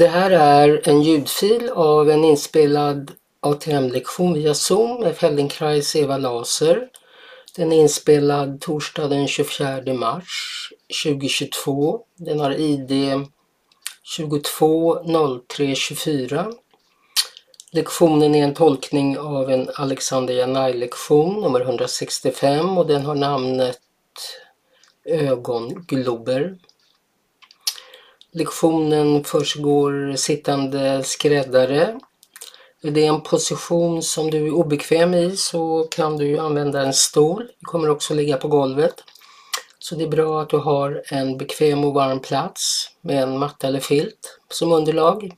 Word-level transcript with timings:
Det 0.00 0.08
här 0.08 0.30
är 0.30 0.88
en 0.88 1.02
ljudfil 1.02 1.70
av 1.74 2.10
en 2.10 2.24
inspelad 2.24 3.12
ATM-lektion 3.40 4.34
via 4.34 4.54
Zoom 4.54 5.00
med 5.00 5.16
Feldenkrais 5.16 5.96
Eva 5.96 6.18
Laser. 6.18 6.88
Den 7.56 7.72
är 7.72 7.76
inspelad 7.76 8.60
torsdag 8.60 9.08
den 9.08 9.28
24 9.28 9.94
mars 9.94 10.72
2022. 11.04 12.00
Den 12.16 12.40
har 12.40 12.60
ID 12.60 12.90
220324. 14.16 16.52
Lektionen 17.72 18.34
är 18.34 18.44
en 18.44 18.54
tolkning 18.54 19.18
av 19.18 19.50
en 19.50 19.70
Alexander 19.74 20.34
Janai-lektion 20.34 21.40
nummer 21.40 21.60
165 21.60 22.78
och 22.78 22.86
den 22.86 23.02
har 23.02 23.14
namnet 23.14 23.78
Ögonglober. 25.04 26.56
Lektionen 28.32 29.24
försiggår 29.24 30.16
sittande 30.16 31.02
skräddare. 31.04 32.00
Är 32.82 32.90
det 32.90 33.06
en 33.06 33.20
position 33.20 34.02
som 34.02 34.30
du 34.30 34.46
är 34.46 34.54
obekväm 34.54 35.14
i 35.14 35.36
så 35.36 35.86
kan 35.90 36.16
du 36.16 36.38
använda 36.38 36.82
en 36.82 36.92
stol. 36.92 37.48
Du 37.58 37.64
kommer 37.66 37.90
också 37.90 38.14
ligga 38.14 38.36
på 38.36 38.48
golvet. 38.48 38.94
Så 39.78 39.94
det 39.94 40.04
är 40.04 40.08
bra 40.08 40.42
att 40.42 40.48
du 40.48 40.56
har 40.56 41.02
en 41.06 41.38
bekväm 41.38 41.84
och 41.84 41.94
varm 41.94 42.20
plats 42.20 42.90
med 43.00 43.22
en 43.22 43.38
matta 43.38 43.66
eller 43.66 43.80
filt 43.80 44.38
som 44.48 44.72
underlag. 44.72 45.36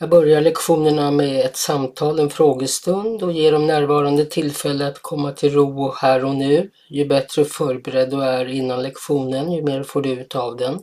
Jag 0.00 0.10
börjar 0.10 0.40
lektionerna 0.40 1.10
med 1.10 1.46
ett 1.46 1.56
samtal, 1.56 2.18
en 2.18 2.30
frågestund 2.30 3.22
och 3.22 3.32
ger 3.32 3.52
de 3.52 3.66
närvarande 3.66 4.24
tillfälle 4.24 4.86
att 4.86 5.02
komma 5.02 5.32
till 5.32 5.52
ro 5.52 5.92
här 5.92 6.24
och 6.24 6.34
nu. 6.34 6.70
Ju 6.88 7.04
bättre 7.04 7.44
förberedd 7.44 8.10
du 8.10 8.22
är 8.22 8.46
innan 8.48 8.82
lektionen, 8.82 9.52
ju 9.52 9.62
mer 9.62 9.82
får 9.82 10.02
du 10.02 10.10
ut 10.10 10.34
av 10.34 10.56
den. 10.56 10.80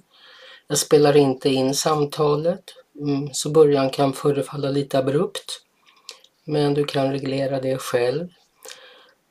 Jag 0.68 0.78
spelar 0.78 1.18
inte 1.18 1.50
in 1.50 1.76
samtalet, 1.76 2.64
mm, 3.02 3.30
så 3.34 3.50
början 3.50 3.89
kan 3.89 4.14
förefalla 4.14 4.70
lite 4.70 5.00
abrupt. 5.00 5.61
Men 6.45 6.73
du 6.73 6.86
kan 6.86 7.11
reglera 7.11 7.61
det 7.61 7.78
själv. 7.78 8.28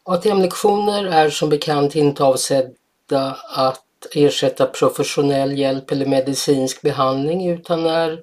ATM-lektioner 0.04 1.04
är 1.04 1.30
som 1.30 1.48
bekant 1.48 1.96
inte 1.96 2.24
avsedda 2.24 3.36
att 3.48 3.80
ersätta 4.14 4.66
professionell 4.66 5.58
hjälp 5.58 5.92
eller 5.92 6.06
medicinsk 6.06 6.82
behandling 6.82 7.50
utan 7.50 7.86
är 7.86 8.20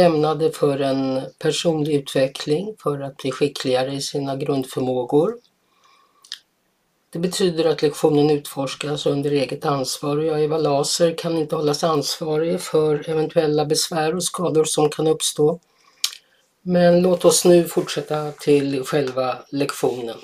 ämnade 0.00 0.52
för 0.52 0.78
en 0.78 1.22
personlig 1.38 1.94
utveckling 1.94 2.74
för 2.82 3.00
att 3.00 3.16
bli 3.16 3.32
skickligare 3.32 3.92
i 3.92 4.00
sina 4.00 4.36
grundförmågor. 4.36 5.36
Det 7.10 7.18
betyder 7.18 7.64
att 7.64 7.82
lektionen 7.82 8.30
utforskas 8.30 9.06
under 9.06 9.30
eget 9.30 9.64
ansvar 9.64 10.16
och 10.16 10.24
jag, 10.24 10.44
Eva 10.44 10.58
Laser, 10.58 11.14
kan 11.18 11.38
inte 11.38 11.56
hållas 11.56 11.84
ansvarig 11.84 12.60
för 12.60 13.10
eventuella 13.10 13.64
besvär 13.64 14.14
och 14.14 14.24
skador 14.24 14.64
som 14.64 14.88
kan 14.88 15.06
uppstå. 15.06 15.60
Men 16.62 17.02
låt 17.02 17.24
oss 17.24 17.44
nu 17.44 17.64
fortsätta 17.64 18.32
till 18.32 18.84
själva 18.84 19.38
lektionen. 19.50 20.16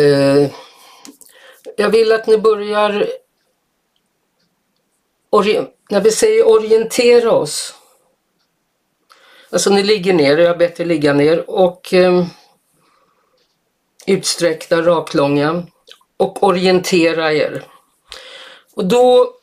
Eh, 0.00 0.50
jag 1.76 1.90
vill 1.90 2.12
att 2.12 2.26
ni 2.26 2.38
börjar 2.38 3.06
när 5.90 6.00
vi 6.00 6.10
säger 6.10 6.48
orientera 6.48 7.32
oss. 7.32 7.74
Alltså 9.50 9.70
ni 9.70 9.82
ligger 9.82 10.12
ner, 10.12 10.38
jag 10.38 10.48
har 10.48 10.56
bett 10.56 10.80
er 10.80 10.84
ligga 10.84 11.12
ner 11.12 11.50
och 11.50 11.94
eh, 11.94 12.26
utsträckta, 14.06 14.82
raklånga 14.82 15.66
och 16.16 16.42
orientera 16.42 17.32
er. 17.32 17.64
Och 18.74 18.84
då 18.84 19.34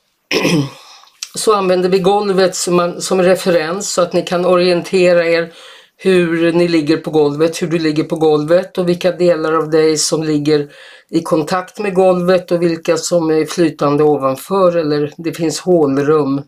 så 1.36 1.54
använder 1.54 1.90
vi 1.90 2.00
golvet 2.00 2.56
som, 2.56 2.76
man, 2.76 3.02
som 3.02 3.22
referens 3.22 3.94
så 3.94 4.02
att 4.02 4.14
ni 4.14 4.22
kan 4.22 4.46
orientera 4.46 5.26
er 5.26 5.54
hur 5.98 6.52
ni 6.52 6.68
ligger 6.68 6.98
på 6.98 7.12
golvet, 7.12 7.62
hur 7.62 7.68
du 7.68 7.80
ligger 7.80 8.04
på 8.04 8.16
golvet 8.16 8.78
och 8.78 8.90
vilka 8.90 9.12
delar 9.12 9.54
av 9.54 9.70
dig 9.70 9.98
som 9.98 10.24
ligger 10.24 10.72
i 11.10 11.22
kontakt 11.22 11.80
med 11.80 11.96
golvet 11.96 12.52
och 12.52 12.62
vilka 12.62 12.98
som 12.98 13.30
är 13.30 13.46
flytande 13.46 14.04
ovanför 14.04 14.78
eller 14.78 15.14
det 15.18 15.34
finns 15.34 15.60
hålrum. 15.60 16.42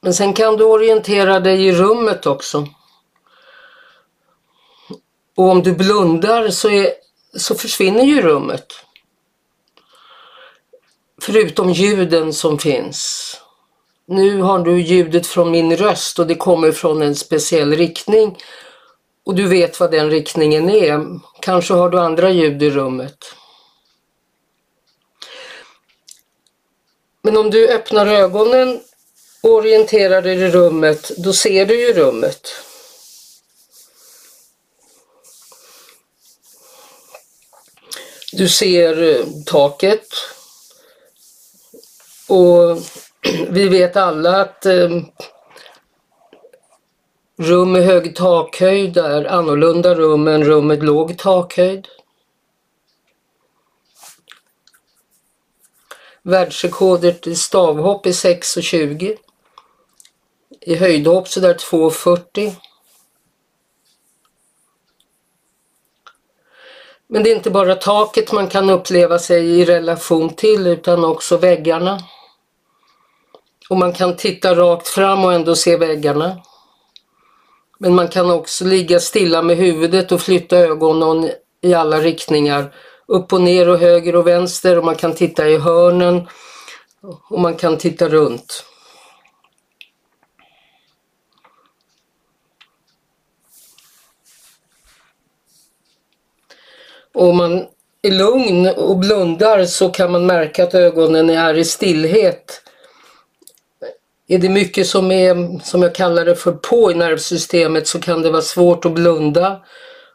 Men 0.00 0.14
sen 0.14 0.32
kan 0.32 0.56
du 0.56 0.64
orientera 0.64 1.40
dig 1.40 1.66
i 1.66 1.72
rummet 1.72 2.26
också. 2.26 2.66
Och 5.36 5.50
om 5.50 5.62
du 5.62 5.72
blundar 5.72 6.48
så, 6.48 6.70
är, 6.70 6.92
så 7.36 7.54
försvinner 7.54 8.04
ju 8.04 8.22
rummet. 8.22 8.66
Förutom 11.22 11.70
ljuden 11.70 12.32
som 12.32 12.58
finns. 12.58 13.34
Nu 14.10 14.40
har 14.40 14.58
du 14.58 14.80
ljudet 14.80 15.26
från 15.26 15.50
min 15.50 15.76
röst 15.76 16.18
och 16.18 16.26
det 16.26 16.34
kommer 16.34 16.72
från 16.72 17.02
en 17.02 17.14
speciell 17.16 17.76
riktning 17.76 18.38
och 19.24 19.34
du 19.34 19.46
vet 19.46 19.80
vad 19.80 19.90
den 19.90 20.10
riktningen 20.10 20.70
är. 20.70 21.20
Kanske 21.40 21.74
har 21.74 21.90
du 21.90 22.00
andra 22.00 22.30
ljud 22.30 22.62
i 22.62 22.70
rummet. 22.70 23.24
Men 27.22 27.36
om 27.36 27.50
du 27.50 27.68
öppnar 27.68 28.06
ögonen 28.06 28.80
och 29.42 29.50
orienterar 29.50 30.22
dig 30.22 30.36
i 30.36 30.50
rummet, 30.50 31.10
då 31.16 31.32
ser 31.32 31.66
du 31.66 31.80
ju 31.80 31.92
rummet. 31.92 32.48
Du 38.32 38.48
ser 38.48 39.02
eh, 39.02 39.26
taket 39.46 40.08
och 42.28 42.78
vi 43.50 43.68
vet 43.68 43.96
alla 43.96 44.40
att 44.40 44.66
eh, 44.66 44.88
rum 47.36 47.72
med 47.72 47.82
hög 47.82 48.16
takhöjd 48.16 48.96
är 48.96 49.24
annorlunda 49.24 49.94
rum 49.94 50.28
än 50.28 50.44
rum 50.44 50.66
med 50.66 50.82
låg 50.82 51.18
takhöjd. 51.18 51.88
Världsrekordet 56.22 57.26
i 57.26 57.36
stavhopp 57.36 58.06
är 58.06 58.10
6,20. 58.10 59.16
I 60.60 60.74
höjdhopp 60.74 61.28
så 61.28 61.40
där 61.40 61.54
2,40. 61.54 62.52
Men 67.06 67.22
det 67.22 67.30
är 67.30 67.36
inte 67.36 67.50
bara 67.50 67.74
taket 67.74 68.32
man 68.32 68.48
kan 68.48 68.70
uppleva 68.70 69.18
sig 69.18 69.60
i 69.60 69.64
relation 69.64 70.34
till 70.34 70.66
utan 70.66 71.04
också 71.04 71.36
väggarna. 71.36 72.00
Och 73.68 73.76
man 73.76 73.92
kan 73.92 74.16
titta 74.16 74.54
rakt 74.54 74.88
fram 74.88 75.24
och 75.24 75.32
ändå 75.32 75.56
se 75.56 75.76
väggarna. 75.76 76.36
Men 77.78 77.94
man 77.94 78.08
kan 78.08 78.30
också 78.30 78.64
ligga 78.64 79.00
stilla 79.00 79.42
med 79.42 79.56
huvudet 79.56 80.12
och 80.12 80.20
flytta 80.20 80.56
ögonen 80.56 81.30
i 81.62 81.74
alla 81.74 82.00
riktningar. 82.00 82.74
Upp 83.06 83.32
och 83.32 83.40
ner 83.40 83.68
och 83.68 83.78
höger 83.78 84.16
och 84.16 84.26
vänster 84.26 84.78
och 84.78 84.84
man 84.84 84.94
kan 84.94 85.14
titta 85.14 85.48
i 85.48 85.58
hörnen 85.58 86.28
och 87.30 87.40
man 87.40 87.54
kan 87.54 87.78
titta 87.78 88.08
runt. 88.08 88.64
Och 97.14 97.28
om 97.28 97.36
man 97.36 97.66
är 98.02 98.10
lugn 98.10 98.66
och 98.66 98.98
blundar 98.98 99.64
så 99.64 99.88
kan 99.88 100.12
man 100.12 100.26
märka 100.26 100.64
att 100.64 100.74
ögonen 100.74 101.30
är 101.30 101.54
i 101.54 101.64
stillhet 101.64 102.67
är 104.28 104.38
det 104.38 104.48
mycket 104.48 104.86
som 104.86 105.10
är, 105.10 105.64
som 105.64 105.82
jag 105.82 105.94
kallar 105.94 106.24
det 106.24 106.36
för, 106.36 106.52
på 106.52 106.92
i 106.92 106.94
nervsystemet 106.94 107.88
så 107.88 108.00
kan 108.00 108.22
det 108.22 108.30
vara 108.30 108.42
svårt 108.42 108.84
att 108.84 108.92
blunda 108.92 109.60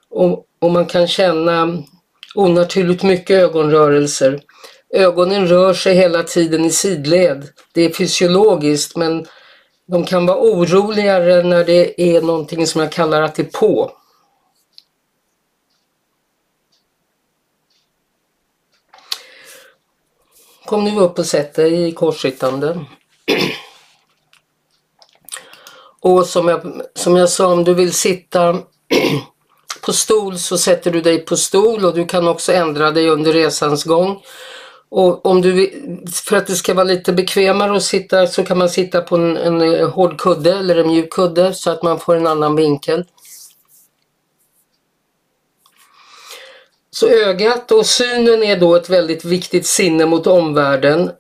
och, 0.09 0.45
och 0.59 0.71
man 0.71 0.85
kan 0.85 1.07
känna 1.07 1.83
onaturligt 2.35 3.03
mycket 3.03 3.35
ögonrörelser. 3.43 4.41
Ögonen 4.93 5.47
rör 5.47 5.73
sig 5.73 5.95
hela 5.95 6.23
tiden 6.23 6.65
i 6.65 6.69
sidled. 6.69 7.49
Det 7.73 7.81
är 7.81 7.93
fysiologiskt 7.93 8.95
men 8.95 9.25
de 9.87 10.05
kan 10.05 10.25
vara 10.25 10.37
oroligare 10.37 11.43
när 11.43 11.63
det 11.63 12.01
är 12.01 12.21
någonting 12.21 12.67
som 12.67 12.81
jag 12.81 12.91
kallar 12.91 13.21
att 13.21 13.35
det 13.35 13.41
är 13.41 13.59
på. 13.59 13.91
Kom 20.65 20.83
nu 20.85 20.99
upp 20.99 21.19
och 21.19 21.25
sätt 21.25 21.53
dig 21.55 21.87
i 21.87 21.91
korsryttande. 21.91 22.79
Och 26.03 26.25
som 26.25 26.47
jag, 26.47 26.81
som 26.95 27.15
jag 27.15 27.29
sa, 27.29 27.47
om 27.53 27.63
du 27.63 27.73
vill 27.73 27.93
sitta 27.93 28.59
på 29.81 29.93
stol 29.93 30.37
så 30.37 30.57
sätter 30.57 30.91
du 30.91 31.01
dig 31.01 31.25
på 31.25 31.37
stol 31.37 31.85
och 31.85 31.93
du 31.93 32.05
kan 32.05 32.27
också 32.27 32.51
ändra 32.53 32.91
dig 32.91 33.09
under 33.09 33.33
resans 33.33 33.83
gång. 33.83 34.21
Och 34.89 35.25
om 35.25 35.41
du, 35.41 35.71
för 36.27 36.37
att 36.37 36.47
det 36.47 36.55
ska 36.55 36.73
vara 36.73 36.83
lite 36.83 37.13
bekvämare 37.13 37.77
att 37.77 37.83
sitta 37.83 38.27
så 38.27 38.43
kan 38.45 38.57
man 38.57 38.69
sitta 38.69 39.01
på 39.01 39.15
en, 39.15 39.37
en 39.37 39.89
hård 39.89 40.19
kudde 40.19 40.57
eller 40.57 40.75
en 40.75 40.87
mjuk 40.87 41.13
kudde 41.13 41.53
så 41.53 41.71
att 41.71 41.83
man 41.83 41.99
får 41.99 42.15
en 42.15 42.27
annan 42.27 42.55
vinkel. 42.55 43.05
Så 46.91 47.07
ögat 47.07 47.71
och 47.71 47.85
synen 47.85 48.43
är 48.43 48.57
då 48.57 48.75
ett 48.75 48.89
väldigt 48.89 49.25
viktigt 49.25 49.65
sinne 49.65 50.05
mot 50.05 50.27
omvärlden. 50.27 51.11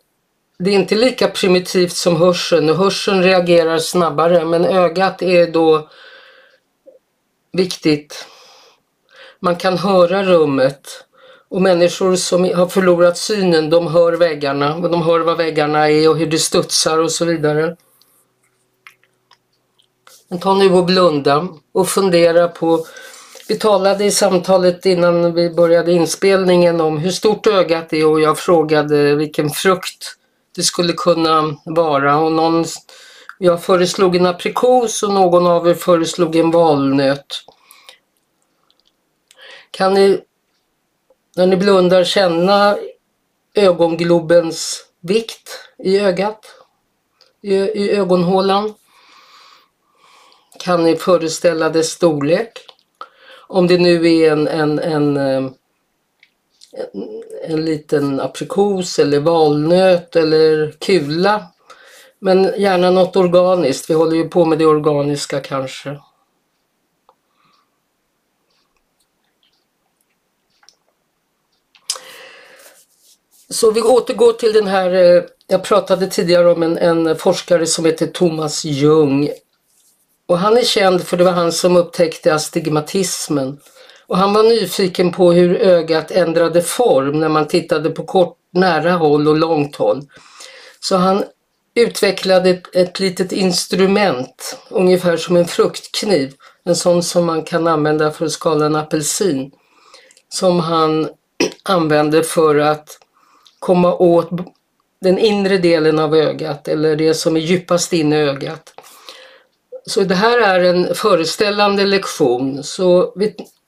Det 0.63 0.69
är 0.69 0.75
inte 0.75 0.95
lika 0.95 1.27
primitivt 1.27 1.95
som 1.95 2.15
hörseln 2.15 2.69
och 2.69 2.75
hörseln 2.75 3.23
reagerar 3.23 3.77
snabbare 3.77 4.45
men 4.45 4.65
ögat 4.65 5.21
är 5.21 5.47
då 5.47 5.89
viktigt. 7.51 8.25
Man 9.39 9.55
kan 9.55 9.77
höra 9.77 10.23
rummet 10.23 11.05
och 11.49 11.61
människor 11.61 12.15
som 12.15 12.43
har 12.43 12.67
förlorat 12.67 13.17
synen 13.17 13.69
de 13.69 13.87
hör 13.87 14.13
väggarna 14.13 14.75
och 14.75 14.89
de 14.89 15.01
hör 15.01 15.19
vad 15.19 15.37
väggarna 15.37 15.89
är 15.89 16.09
och 16.09 16.17
hur 16.17 16.27
det 16.27 16.39
studsar 16.39 16.97
och 16.97 17.11
så 17.11 17.25
vidare. 17.25 17.75
Men 20.29 20.39
ta 20.39 20.53
nu 20.53 20.73
och 20.73 20.85
blunda 20.85 21.47
och 21.73 21.89
fundera 21.89 22.47
på 22.47 22.85
vi 23.47 23.55
talade 23.55 24.05
i 24.05 24.11
samtalet 24.11 24.85
innan 24.85 25.33
vi 25.33 25.49
började 25.49 25.91
inspelningen 25.91 26.81
om 26.81 26.97
hur 26.97 27.11
stort 27.11 27.47
ögat 27.47 27.93
är 27.93 28.07
och 28.07 28.21
jag 28.21 28.37
frågade 28.37 29.15
vilken 29.15 29.49
frukt 29.49 30.17
det 30.55 30.63
skulle 30.63 30.93
kunna 30.93 31.57
vara. 31.65 32.17
Och 32.17 32.31
någon, 32.31 32.65
jag 33.39 33.63
föreslog 33.63 34.15
en 34.15 34.25
aprikos 34.25 35.03
och 35.03 35.13
någon 35.13 35.47
av 35.47 35.67
er 35.67 35.73
föreslog 35.73 36.35
en 36.35 36.51
valnöt. 36.51 37.25
Kan 39.71 39.93
ni, 39.93 40.21
när 41.35 41.47
ni 41.47 41.55
blundar, 41.55 42.03
känna 42.03 42.77
ögonglobens 43.53 44.85
vikt 45.01 45.49
i 45.77 45.99
ögat? 45.99 46.55
I, 47.41 47.55
i 47.55 47.91
ögonhålan? 47.91 48.73
Kan 50.59 50.83
ni 50.83 50.95
föreställa 50.95 51.69
dess 51.69 51.89
storlek? 51.89 52.51
Om 53.47 53.67
det 53.67 53.77
nu 53.77 54.07
är 54.07 54.31
en, 54.31 54.47
en, 54.47 54.79
en, 54.79 55.17
eh, 55.17 55.51
en, 56.73 57.23
en 57.47 57.65
liten 57.65 58.19
aprikos 58.19 58.99
eller 58.99 59.19
valnöt 59.19 60.15
eller 60.15 60.71
kula. 60.71 61.45
Men 62.19 62.53
gärna 62.57 62.91
något 62.91 63.15
organiskt. 63.15 63.89
Vi 63.89 63.93
håller 63.93 64.15
ju 64.15 64.29
på 64.29 64.45
med 64.45 64.59
det 64.59 64.65
organiska 64.65 65.39
kanske. 65.39 65.99
Så 73.49 73.71
vi 73.71 73.81
återgår 73.81 74.33
till 74.33 74.53
den 74.53 74.67
här, 74.67 74.93
eh, 74.93 75.23
jag 75.47 75.63
pratade 75.63 76.07
tidigare 76.07 76.51
om 76.51 76.63
en, 76.63 76.77
en 76.77 77.15
forskare 77.15 77.65
som 77.65 77.85
heter 77.85 78.07
Thomas 78.07 78.65
Jung. 78.65 79.29
Och 80.25 80.37
han 80.37 80.57
är 80.57 80.63
känd 80.63 81.03
för 81.03 81.17
det 81.17 81.23
var 81.23 81.31
han 81.31 81.51
som 81.51 81.77
upptäckte 81.77 82.33
astigmatismen. 82.33 83.59
Och 84.07 84.17
han 84.17 84.33
var 84.33 84.43
nyfiken 84.43 85.11
på 85.11 85.31
hur 85.31 85.55
ögat 85.55 86.11
ändrade 86.11 86.61
form 86.61 87.19
när 87.19 87.29
man 87.29 87.47
tittade 87.47 87.89
på 87.89 88.03
kort, 88.03 88.37
nära 88.51 88.91
håll 88.91 89.27
och 89.27 89.37
långt 89.37 89.75
håll. 89.75 90.01
Så 90.79 90.95
han 90.95 91.23
utvecklade 91.75 92.49
ett, 92.49 92.75
ett 92.75 92.99
litet 92.99 93.31
instrument, 93.31 94.57
ungefär 94.69 95.17
som 95.17 95.35
en 95.35 95.45
fruktkniv. 95.45 96.33
En 96.65 96.75
sån 96.75 97.03
som 97.03 97.25
man 97.25 97.43
kan 97.43 97.67
använda 97.67 98.11
för 98.11 98.25
att 98.25 98.31
skala 98.31 98.65
en 98.65 98.75
apelsin. 98.75 99.51
Som 100.29 100.59
han 100.59 101.09
använde 101.63 102.23
för 102.23 102.55
att 102.55 102.99
komma 103.59 103.93
åt 103.93 104.29
den 105.01 105.17
inre 105.17 105.57
delen 105.57 105.99
av 105.99 106.15
ögat 106.15 106.67
eller 106.67 106.95
det 106.95 107.13
som 107.13 107.35
är 107.35 107.41
djupast 107.41 107.93
inne 107.93 108.15
i 108.15 108.29
ögat. 108.29 108.73
Så 109.85 110.01
det 110.01 110.15
här 110.15 110.39
är 110.39 110.63
en 110.63 110.95
föreställande 110.95 111.85
lektion 111.85 112.63
så 112.63 113.13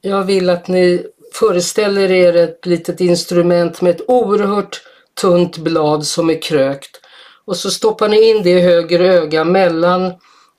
jag 0.06 0.24
vill 0.24 0.50
att 0.50 0.68
ni 0.68 1.06
föreställer 1.34 2.12
er 2.12 2.36
ett 2.36 2.66
litet 2.66 3.02
instrument 3.02 3.82
med 3.82 3.96
ett 3.96 4.10
oerhört 4.10 4.82
tunt 5.22 5.58
blad 5.58 6.06
som 6.06 6.30
är 6.30 6.42
krökt 6.42 7.02
och 7.46 7.58
så 7.58 7.72
stoppar 7.72 8.10
ni 8.10 8.30
in 8.30 8.44
det 8.44 8.50
i 8.50 8.62
höger 8.62 9.00
öga 9.00 9.44
mellan, 9.44 10.14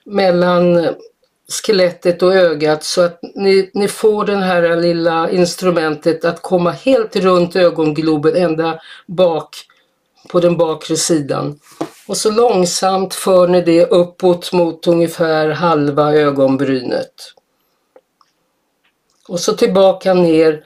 mellan 0.04 0.88
skelettet 1.48 2.22
och 2.22 2.34
ögat 2.34 2.84
så 2.84 3.00
att 3.00 3.20
ni, 3.34 3.70
ni 3.74 3.88
får 3.88 4.24
det 4.24 4.36
här 4.36 4.76
lilla 4.76 5.30
instrumentet 5.30 6.24
att 6.24 6.42
komma 6.42 6.70
helt 6.70 7.16
runt 7.16 7.56
ögongloben 7.56 8.36
ända 8.36 8.80
bak 9.06 9.56
på 10.28 10.40
den 10.40 10.56
bakre 10.56 10.96
sidan. 10.96 11.58
Och 12.06 12.16
så 12.16 12.30
långsamt 12.30 13.14
för 13.14 13.48
ni 13.48 13.62
det 13.62 13.86
uppåt 13.86 14.52
mot 14.52 14.86
ungefär 14.86 15.48
halva 15.48 16.14
ögonbrynet. 16.14 17.35
Och 19.28 19.40
så 19.40 19.52
tillbaka 19.52 20.14
ner 20.14 20.64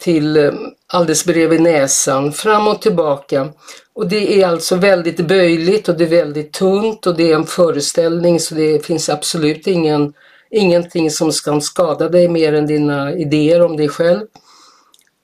till 0.00 0.36
eh, 0.36 0.52
alldeles 0.86 1.24
bredvid 1.24 1.60
näsan, 1.60 2.32
fram 2.32 2.68
och 2.68 2.82
tillbaka. 2.82 3.48
Och 3.94 4.08
det 4.08 4.42
är 4.42 4.46
alltså 4.46 4.76
väldigt 4.76 5.20
böjligt 5.20 5.88
och 5.88 5.96
det 5.96 6.04
är 6.04 6.08
väldigt 6.08 6.52
tunt 6.52 7.06
och 7.06 7.16
det 7.16 7.30
är 7.30 7.34
en 7.34 7.46
föreställning 7.46 8.40
så 8.40 8.54
det 8.54 8.86
finns 8.86 9.08
absolut 9.08 9.66
ingen, 9.66 10.12
ingenting 10.50 11.10
som 11.10 11.32
ska 11.32 11.60
skada 11.60 12.08
dig 12.08 12.28
mer 12.28 12.52
än 12.52 12.66
dina 12.66 13.12
idéer 13.12 13.62
om 13.62 13.76
dig 13.76 13.88
själv. 13.88 14.26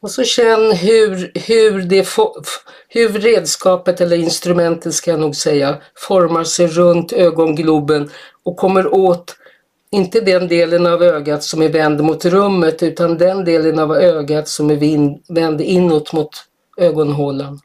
Och 0.02 0.10
så 0.10 0.24
känn 0.24 0.72
hur, 0.72 1.32
hur, 1.34 1.82
det, 1.82 2.08
hur 2.88 3.08
redskapet 3.08 4.00
eller 4.00 4.16
instrumentet 4.16 4.94
ska 4.94 5.10
jag 5.10 5.20
nog 5.20 5.36
säga 5.36 5.76
formar 5.94 6.44
sig 6.44 6.66
runt 6.66 7.12
ögongloben 7.12 8.10
och 8.44 8.56
kommer 8.56 8.94
åt 8.94 9.36
inte 9.94 10.20
den 10.20 10.48
delen 10.48 10.86
av 10.86 11.02
ögat 11.02 11.44
som 11.44 11.62
är 11.62 11.68
vänd 11.68 12.00
mot 12.00 12.24
rummet 12.24 12.82
utan 12.82 13.18
den 13.18 13.44
delen 13.44 13.78
av 13.78 13.96
ögat 13.96 14.48
som 14.48 14.70
är 14.70 15.34
vänd 15.34 15.60
inåt 15.60 16.12
mot 16.12 16.44
ögonhålan. 16.76 17.60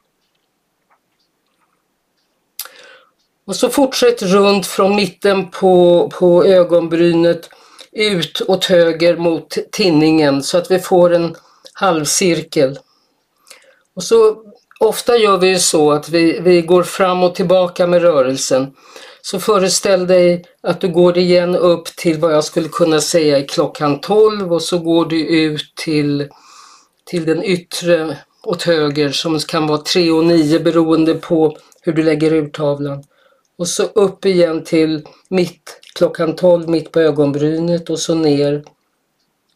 Och 3.46 3.56
så 3.56 3.68
fortsätt 3.68 4.22
runt 4.22 4.66
från 4.66 4.96
mitten 4.96 5.50
på, 5.50 6.08
på 6.12 6.44
ögonbrynet 6.44 7.50
ut 7.92 8.42
åt 8.48 8.64
höger 8.64 9.16
mot 9.16 9.58
tinningen 9.72 10.42
så 10.42 10.58
att 10.58 10.70
vi 10.70 10.78
får 10.78 11.14
en 11.14 11.36
halvcirkel. 11.72 12.78
Och 13.94 14.02
så 14.02 14.42
ofta 14.80 15.16
gör 15.16 15.38
vi 15.38 15.48
ju 15.48 15.58
så 15.58 15.92
att 15.92 16.08
vi, 16.08 16.40
vi 16.40 16.62
går 16.62 16.82
fram 16.82 17.22
och 17.22 17.34
tillbaka 17.34 17.86
med 17.86 18.02
rörelsen. 18.02 18.74
Så 19.22 19.40
föreställ 19.40 20.06
dig 20.06 20.44
att 20.62 20.80
du 20.80 20.88
går 20.88 21.18
igen 21.18 21.56
upp 21.56 21.84
till 21.84 22.18
vad 22.18 22.34
jag 22.34 22.44
skulle 22.44 22.68
kunna 22.68 23.00
säga 23.00 23.38
är 23.38 23.48
klockan 23.48 24.00
12 24.00 24.52
och 24.52 24.62
så 24.62 24.78
går 24.78 25.04
du 25.04 25.26
ut 25.26 25.72
till, 25.76 26.28
till 27.04 27.24
den 27.24 27.44
yttre 27.44 28.16
åt 28.42 28.62
höger 28.62 29.10
som 29.10 29.38
kan 29.38 29.66
vara 29.66 29.78
3 29.78 30.10
och 30.10 30.24
9 30.24 30.58
beroende 30.58 31.14
på 31.14 31.56
hur 31.82 31.92
du 31.92 32.02
lägger 32.02 32.30
ut 32.30 32.52
tavlan. 32.52 33.04
Och 33.58 33.68
så 33.68 33.82
upp 33.82 34.26
igen 34.26 34.64
till 34.64 35.06
mitt, 35.28 35.80
klockan 35.94 36.36
12 36.36 36.68
mitt 36.68 36.92
på 36.92 37.00
ögonbrynet 37.00 37.90
och 37.90 37.98
så 37.98 38.14
ner 38.14 38.62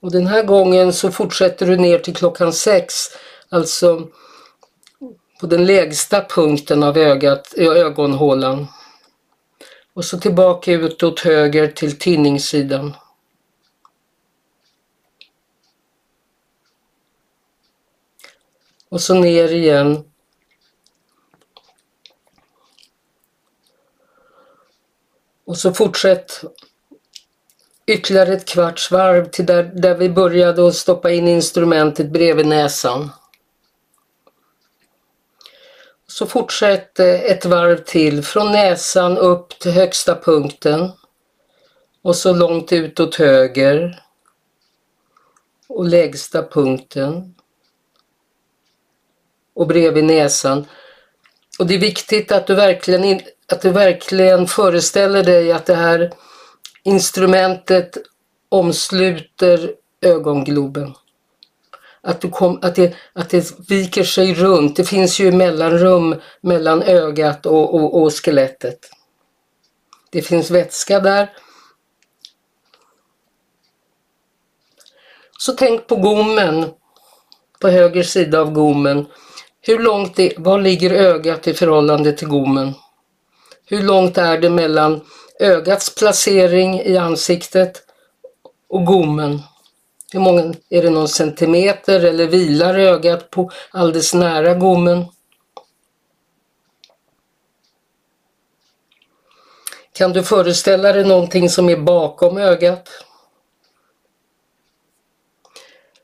och 0.05 0.12
den 0.12 0.27
här 0.27 0.43
gången 0.43 0.93
så 0.93 1.11
fortsätter 1.11 1.67
du 1.67 1.77
ner 1.77 1.99
till 1.99 2.15
klockan 2.15 2.53
6, 2.53 2.95
alltså 3.49 4.09
på 5.41 5.47
den 5.47 5.67
lägsta 5.67 6.25
punkten 6.29 6.83
av 6.83 6.99
ögat, 6.99 7.55
ögonhålan. 7.57 8.67
Och 9.95 10.05
så 10.05 10.19
tillbaka 10.19 10.73
ut 10.73 11.03
åt 11.03 11.21
höger 11.21 11.69
till 11.69 11.99
tinningssidan. 11.99 12.97
Och 18.89 19.01
så 19.01 19.15
ner 19.15 19.53
igen. 19.53 20.05
Och 25.45 25.59
så 25.59 25.75
fortsätt 25.75 26.45
ytterligare 27.87 28.33
ett 28.33 28.49
kvarts 28.49 28.91
varv 28.91 29.31
till 29.31 29.47
där, 29.47 29.63
där 29.63 29.95
vi 29.95 30.09
började 30.09 30.69
att 30.69 30.75
stoppa 30.75 31.11
in 31.11 31.29
instrumentet 31.29 32.11
bredvid 32.11 32.47
näsan. 32.47 33.11
Så 36.14 36.26
fortsätt 36.26 37.00
eh, 37.00 37.21
ett 37.23 37.44
varv 37.44 37.76
till 37.76 38.23
från 38.23 38.52
näsan 38.52 39.18
upp 39.18 39.59
till 39.59 39.71
högsta 39.71 40.14
punkten 40.14 40.92
och 42.02 42.16
så 42.16 42.33
långt 42.33 42.73
ut 42.73 43.00
åt 43.00 43.14
höger 43.14 44.02
och 45.68 45.85
lägsta 45.85 46.42
punkten 46.42 47.35
och 49.54 49.66
bredvid 49.66 50.04
näsan. 50.04 50.66
Och 51.59 51.66
det 51.66 51.75
är 51.75 51.78
viktigt 51.78 52.33
att 52.33 52.47
du 52.47 52.54
verkligen, 52.54 53.21
att 53.52 53.62
du 53.62 53.71
verkligen 53.71 54.47
föreställer 54.47 55.25
dig 55.25 55.52
att 55.52 55.66
det 55.66 55.75
här 55.75 56.12
Instrumentet 56.83 57.97
omsluter 58.49 59.75
ögongloben 60.00 60.94
att, 62.05 62.21
du 62.21 62.31
kom, 62.31 62.59
att, 62.63 62.75
det, 62.75 62.95
att 63.13 63.31
det 63.31 63.69
viker 63.69 64.05
sig 64.05 64.35
runt. 64.35 64.77
Det 64.77 64.85
finns 64.85 65.19
ju 65.19 65.33
mellanrum 65.33 66.21
mellan 66.41 66.83
ögat 66.83 67.47
och, 67.47 67.75
och, 67.75 68.03
och 68.03 68.13
skelettet. 68.13 68.79
Det 70.11 70.23
finns 70.23 70.51
vätska 70.51 71.01
där. 71.01 71.33
Så 75.39 75.53
tänk 75.53 75.87
på 75.87 75.97
gommen, 75.97 76.67
på 77.61 77.69
höger 77.69 78.03
sida 78.03 78.41
av 78.41 78.53
gommen. 78.53 79.07
Hur 79.61 79.79
långt 79.79 80.17
det, 80.17 80.33
var 80.39 80.59
ligger 80.59 80.91
ögat 80.91 81.47
i 81.47 81.55
förhållande 81.55 82.13
till 82.13 82.29
gommen? 82.29 82.75
Hur 83.67 83.83
långt 83.83 84.19
är 84.19 84.39
det 84.39 84.51
mellan 84.51 85.01
ögats 85.41 85.95
placering 85.95 86.81
i 86.81 86.97
ansiktet 86.97 87.83
och 88.69 88.85
gommen? 88.85 89.43
Hur 90.14 90.21
många, 90.21 90.54
är 90.68 90.83
det 90.83 90.90
någon 90.90 91.09
centimeter 91.09 92.04
eller 92.04 92.26
vilar 92.26 92.78
ögat 92.78 93.30
på 93.30 93.50
alldeles 93.71 94.14
nära 94.14 94.54
gommen? 94.54 95.04
Kan 99.92 100.12
du 100.12 100.23
föreställa 100.23 100.92
dig 100.92 101.04
någonting 101.04 101.50
som 101.50 101.68
är 101.68 101.76
bakom 101.76 102.38
ögat? 102.38 102.88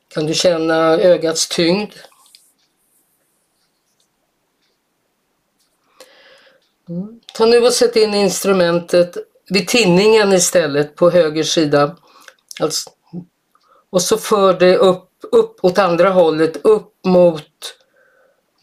Kan 0.07 0.25
du 0.25 0.33
känna 0.33 0.75
ögats 0.97 1.47
tyngd? 1.47 1.93
Mm. 6.89 7.19
Ta 7.33 7.45
nu 7.45 7.59
och 7.59 7.73
sätt 7.73 7.95
in 7.95 8.13
instrumentet 8.13 9.17
vid 9.49 9.67
tinningen 9.67 10.33
istället 10.33 10.95
på 10.95 11.09
höger 11.09 11.43
sida. 11.43 11.97
Alltså, 12.59 12.89
och 13.91 14.01
så 14.01 14.17
för 14.17 14.53
det 14.53 14.77
upp, 14.77 15.09
upp 15.31 15.55
åt 15.61 15.77
andra 15.77 16.09
hållet, 16.09 16.65
upp 16.65 16.93
mot, 17.05 17.43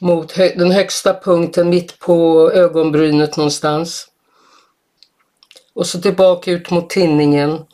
mot 0.01 0.33
hö, 0.33 0.53
den 0.57 0.71
högsta 0.71 1.15
punkten 1.15 1.71
mitt 1.71 1.99
på 1.99 2.51
ögonbrynet 2.55 3.37
någonstans. 3.37 4.09
Och 5.75 5.87
så 5.87 6.01
tillbaka 6.01 6.51
ut 6.51 6.71
mot 6.71 6.91
tinningen. 6.91 7.65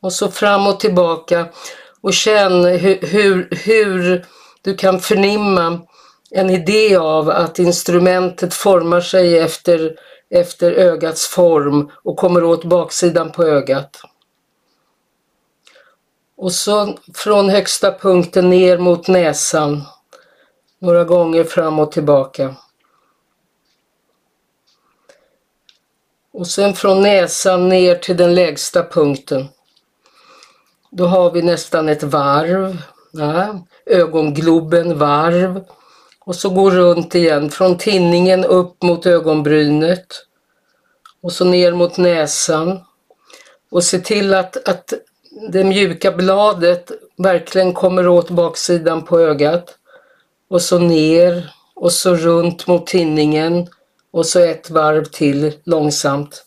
Och 0.00 0.12
så 0.12 0.28
fram 0.28 0.66
och 0.66 0.80
tillbaka. 0.80 1.46
Och 2.00 2.14
känn 2.14 2.64
hur, 2.64 2.98
hur, 3.06 3.48
hur 3.50 4.24
du 4.62 4.74
kan 4.74 5.00
förnimma 5.00 5.80
en 6.30 6.50
idé 6.50 6.96
av 6.96 7.30
att 7.30 7.58
instrumentet 7.58 8.54
formar 8.54 9.00
sig 9.00 9.38
efter, 9.38 9.96
efter 10.30 10.72
ögats 10.72 11.26
form 11.26 11.90
och 12.04 12.16
kommer 12.16 12.44
åt 12.44 12.64
baksidan 12.64 13.32
på 13.32 13.44
ögat. 13.44 14.00
Och 16.38 16.52
så 16.52 16.98
från 17.14 17.48
högsta 17.48 17.98
punkten 17.98 18.50
ner 18.50 18.78
mot 18.78 19.08
näsan. 19.08 19.82
Några 20.78 21.04
gånger 21.04 21.44
fram 21.44 21.78
och 21.78 21.92
tillbaka. 21.92 22.54
Och 26.32 26.46
sen 26.46 26.74
från 26.74 27.02
näsan 27.02 27.68
ner 27.68 27.94
till 27.94 28.16
den 28.16 28.34
lägsta 28.34 28.82
punkten. 28.82 29.48
Då 30.90 31.06
har 31.06 31.30
vi 31.30 31.42
nästan 31.42 31.88
ett 31.88 32.02
varv. 32.02 32.82
Ja, 33.12 33.66
ögongloben 33.86 34.98
varv. 34.98 35.64
Och 36.20 36.36
så 36.36 36.50
går 36.50 36.70
runt 36.70 37.14
igen 37.14 37.50
från 37.50 37.78
tinningen 37.78 38.44
upp 38.44 38.82
mot 38.82 39.06
ögonbrynet. 39.06 40.06
Och 41.20 41.32
så 41.32 41.44
ner 41.44 41.72
mot 41.72 41.96
näsan. 41.96 42.80
Och 43.70 43.84
se 43.84 43.98
till 43.98 44.34
att, 44.34 44.68
att 44.68 44.92
det 45.40 45.64
mjuka 45.64 46.12
bladet 46.12 46.92
verkligen 47.16 47.72
kommer 47.72 48.08
åt 48.08 48.30
baksidan 48.30 49.04
på 49.04 49.20
ögat. 49.20 49.78
Och 50.48 50.62
så 50.62 50.78
ner 50.78 51.54
och 51.74 51.92
så 51.92 52.14
runt 52.14 52.66
mot 52.66 52.86
tinningen 52.86 53.68
och 54.10 54.26
så 54.26 54.40
ett 54.40 54.70
varv 54.70 55.04
till 55.04 55.52
långsamt. 55.64 56.44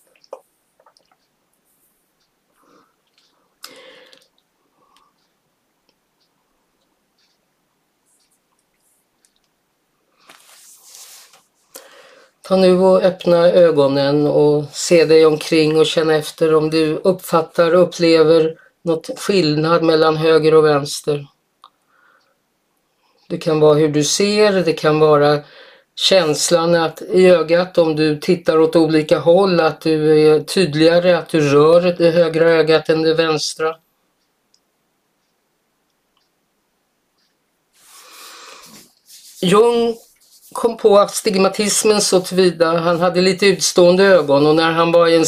Ta 12.42 12.56
nu 12.56 12.80
och 12.80 13.04
öppna 13.04 13.38
ögonen 13.38 14.28
och 14.28 14.66
se 14.72 15.06
dig 15.06 15.26
omkring 15.26 15.80
och 15.80 15.86
känna 15.86 16.16
efter 16.16 16.54
om 16.54 16.70
du 16.70 16.96
uppfattar 16.96 17.76
och 17.76 17.82
upplever 17.82 18.58
något 18.82 19.10
skillnad 19.20 19.84
mellan 19.84 20.18
höger 20.18 20.54
och 20.54 20.66
vänster. 20.66 21.28
Det 23.30 23.38
kan 23.38 23.60
vara 23.60 23.74
hur 23.74 23.90
du 23.90 24.04
ser, 24.04 24.52
det 24.52 24.74
kan 24.74 25.00
vara 25.00 25.40
känslan 25.96 26.76
att 26.76 27.02
i 27.02 27.26
ögat 27.26 27.78
om 27.78 27.96
du 27.96 28.20
tittar 28.20 28.58
åt 28.58 28.76
olika 28.76 29.20
håll, 29.20 29.60
att 29.60 29.82
du 29.82 30.28
är 30.28 30.40
tydligare, 30.40 31.18
att 31.18 31.30
du 31.30 31.40
rör 31.40 31.82
det 31.82 32.12
högra 32.12 32.50
ögat 32.50 32.90
än 32.90 33.02
det 33.02 33.14
vänstra. 33.14 33.76
Jung 39.42 39.96
kom 40.52 40.78
på 40.78 41.00
astigmatismen 41.00 42.02
så 42.02 42.20
tillvida, 42.20 42.78
han 42.78 43.00
hade 43.00 43.22
lite 43.22 43.46
utstående 43.46 44.04
ögon 44.04 44.46
och 44.46 44.56
när 44.56 44.72
han 44.72 44.92
var 44.92 45.08
i 45.08 45.16
en, 45.16 45.26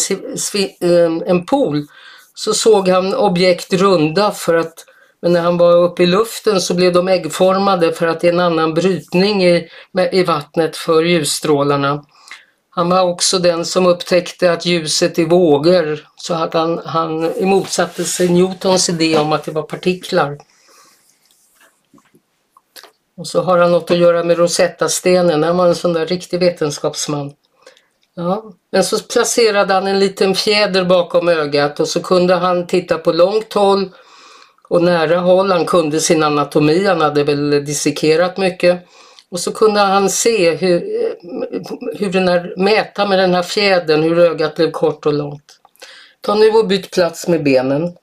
eh, 0.80 1.30
en 1.30 1.46
pool 1.46 1.88
så 2.34 2.54
såg 2.54 2.88
han 2.90 3.16
objekt 3.16 3.74
runda 3.74 4.32
för 4.32 4.54
att 4.54 4.86
men 5.24 5.34
när 5.34 5.42
han 5.42 5.58
var 5.58 5.74
uppe 5.74 6.04
i 6.04 6.06
luften 6.06 6.62
så 6.62 6.74
blev 6.74 6.94
de 6.94 7.08
äggformade 7.08 7.94
för 7.94 8.08
att 8.08 8.20
det 8.20 8.28
är 8.28 8.34
en 8.34 8.40
annan 8.40 8.74
brytning 8.74 9.44
i, 9.44 9.70
i 10.12 10.24
vattnet 10.24 10.78
för 10.78 11.04
ljusstrålarna. 11.04 12.06
Han 12.70 12.90
var 12.90 13.02
också 13.02 13.40
den 13.40 13.66
som 13.66 13.86
upptäckte 13.86 14.52
att 14.52 14.66
ljuset 14.66 15.20
är 15.20 15.26
vågor 15.26 16.08
så 16.16 16.34
att 16.34 16.54
han, 16.54 16.82
han 16.86 17.32
motsatte 17.42 18.04
sig 18.04 18.30
Newtons 18.30 18.90
idé 18.90 19.18
om 19.18 19.34
att 19.34 19.44
det 19.44 19.52
var 19.52 19.64
partiklar. 19.64 20.38
Och 23.18 23.28
så 23.28 23.42
har 23.42 23.58
han 23.58 23.72
något 23.72 23.92
att 23.92 23.98
göra 23.98 24.24
med 24.24 24.38
Rosetta-stenen, 24.38 25.44
han 25.44 25.58
var 25.58 25.68
en 25.68 25.76
sån 25.76 25.94
där 25.94 26.06
riktig 26.06 26.40
vetenskapsman. 26.40 27.34
Ja. 28.16 28.54
Men 28.72 28.84
så 28.84 29.04
placerade 29.04 29.74
han 29.74 29.88
en 29.88 30.00
liten 30.00 30.36
fjäder 30.36 30.86
bakom 30.86 31.28
ögat 31.28 31.80
och 31.80 31.88
så 31.88 32.04
kunde 32.04 32.34
han 32.36 32.68
titta 32.68 32.98
på 32.98 33.12
långt 33.12 33.54
håll 33.54 33.90
och 34.70 34.84
nära 34.84 35.20
håll. 35.20 35.52
Han 35.52 35.66
kunde 35.66 36.00
sin 36.00 36.24
anatomi, 36.24 36.86
han 36.86 37.02
hade 37.02 37.24
väl 37.24 37.66
dissekerat 37.66 38.38
mycket. 38.38 38.86
Och 39.30 39.40
så 39.40 39.52
kunde 39.52 39.80
han 39.80 40.10
se 40.10 40.56
hur, 40.56 40.84
hur 41.96 42.12
den 42.12 42.28
här, 42.28 42.54
mäta 42.58 43.06
med 43.08 43.20
den 43.20 43.34
här 43.34 43.44
fjädern 43.44 44.04
hur 44.04 44.20
ögat 44.20 44.56
blev 44.56 44.72
kort 44.72 45.06
och 45.06 45.14
långt. 45.14 45.60
Ta 46.22 46.36
nu 46.36 46.50
och 46.50 46.68
byt 46.68 46.92
plats 46.92 47.28
med 47.28 47.44
benen. 47.44 47.96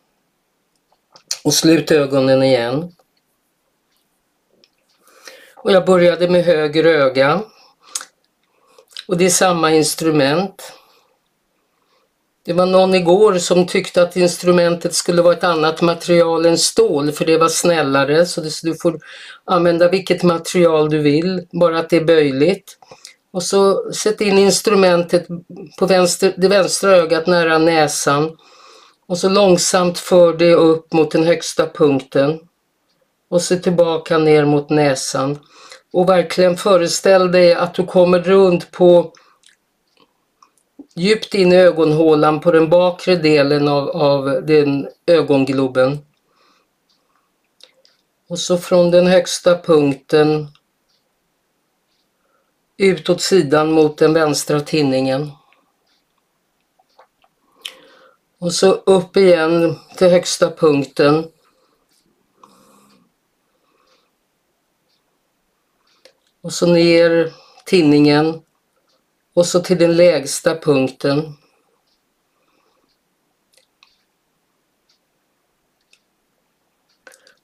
Och 1.45 1.55
slut 1.55 1.91
ögonen 1.91 2.43
igen. 2.43 2.93
Och 5.57 5.73
jag 5.73 5.87
började 5.87 6.29
med 6.29 6.45
höger 6.45 6.85
öga. 6.85 7.43
Och 9.11 9.17
det 9.17 9.25
är 9.25 9.31
samma 9.31 9.71
instrument. 9.71 10.73
Det 12.45 12.53
var 12.53 12.67
någon 12.67 12.95
igår 12.95 13.39
som 13.39 13.67
tyckte 13.67 14.03
att 14.03 14.17
instrumentet 14.17 14.95
skulle 14.95 15.23
vara 15.23 15.35
ett 15.35 15.45
annat 15.45 15.83
material 15.83 16.47
än 16.47 16.59
stål 16.59 17.13
för 17.13 17.25
det 17.25 17.39
var 17.39 17.49
snällare 17.49 18.27
så 18.27 18.41
du 18.63 18.75
får 18.75 19.01
använda 19.45 19.89
vilket 19.89 20.23
material 20.23 20.91
du 20.91 20.99
vill, 20.99 21.47
bara 21.53 21.79
att 21.79 21.91
det 21.91 21.97
är 21.97 22.05
böjligt. 22.05 22.79
Och 23.33 23.43
så 23.43 23.93
sätt 23.93 24.21
in 24.21 24.39
instrumentet 24.39 25.27
på 25.79 25.87
vänster, 25.87 26.35
det 26.37 26.49
vänstra 26.49 26.91
ögat 26.91 27.27
nära 27.27 27.59
näsan 27.59 28.37
och 29.07 29.19
så 29.19 29.29
långsamt 29.29 29.99
för 29.99 30.33
det 30.33 30.55
upp 30.55 30.93
mot 30.93 31.11
den 31.11 31.25
högsta 31.25 31.67
punkten 31.67 32.39
och 33.31 33.43
så 33.43 33.57
tillbaka 33.57 34.19
ner 34.19 34.45
mot 34.45 34.71
näsan. 34.71 35.39
Och 35.93 36.09
verkligen 36.09 36.57
föreställ 36.57 37.33
dig 37.33 37.55
att 37.55 37.75
du 37.75 37.87
kommer 37.87 38.21
runt 38.21 38.71
på 38.71 39.13
djupt 40.95 41.35
in 41.35 41.53
i 41.53 41.57
ögonhålan 41.57 42.41
på 42.41 42.53
den 42.53 42.71
bakre 42.71 43.17
delen 43.17 43.69
av, 43.69 43.89
av 43.89 44.47
den 44.47 44.89
ögongloben. 45.07 45.99
Och 48.29 48.39
så 48.39 48.59
från 48.59 48.91
den 48.91 49.07
högsta 49.07 49.59
punkten 49.59 50.49
utåt 52.77 53.21
sidan 53.21 53.73
mot 53.73 53.99
den 53.99 54.13
vänstra 54.13 54.61
tinningen. 54.61 55.31
Och 58.39 58.53
så 58.53 58.73
upp 58.73 59.17
igen 59.17 59.79
till 59.97 60.11
högsta 60.11 60.51
punkten. 60.51 61.25
Och 66.43 66.53
så 66.53 66.67
ner 66.67 67.33
tinningen 67.67 68.43
och 69.35 69.47
så 69.47 69.61
till 69.61 69.79
den 69.79 69.97
lägsta 69.97 70.59
punkten. 70.59 71.37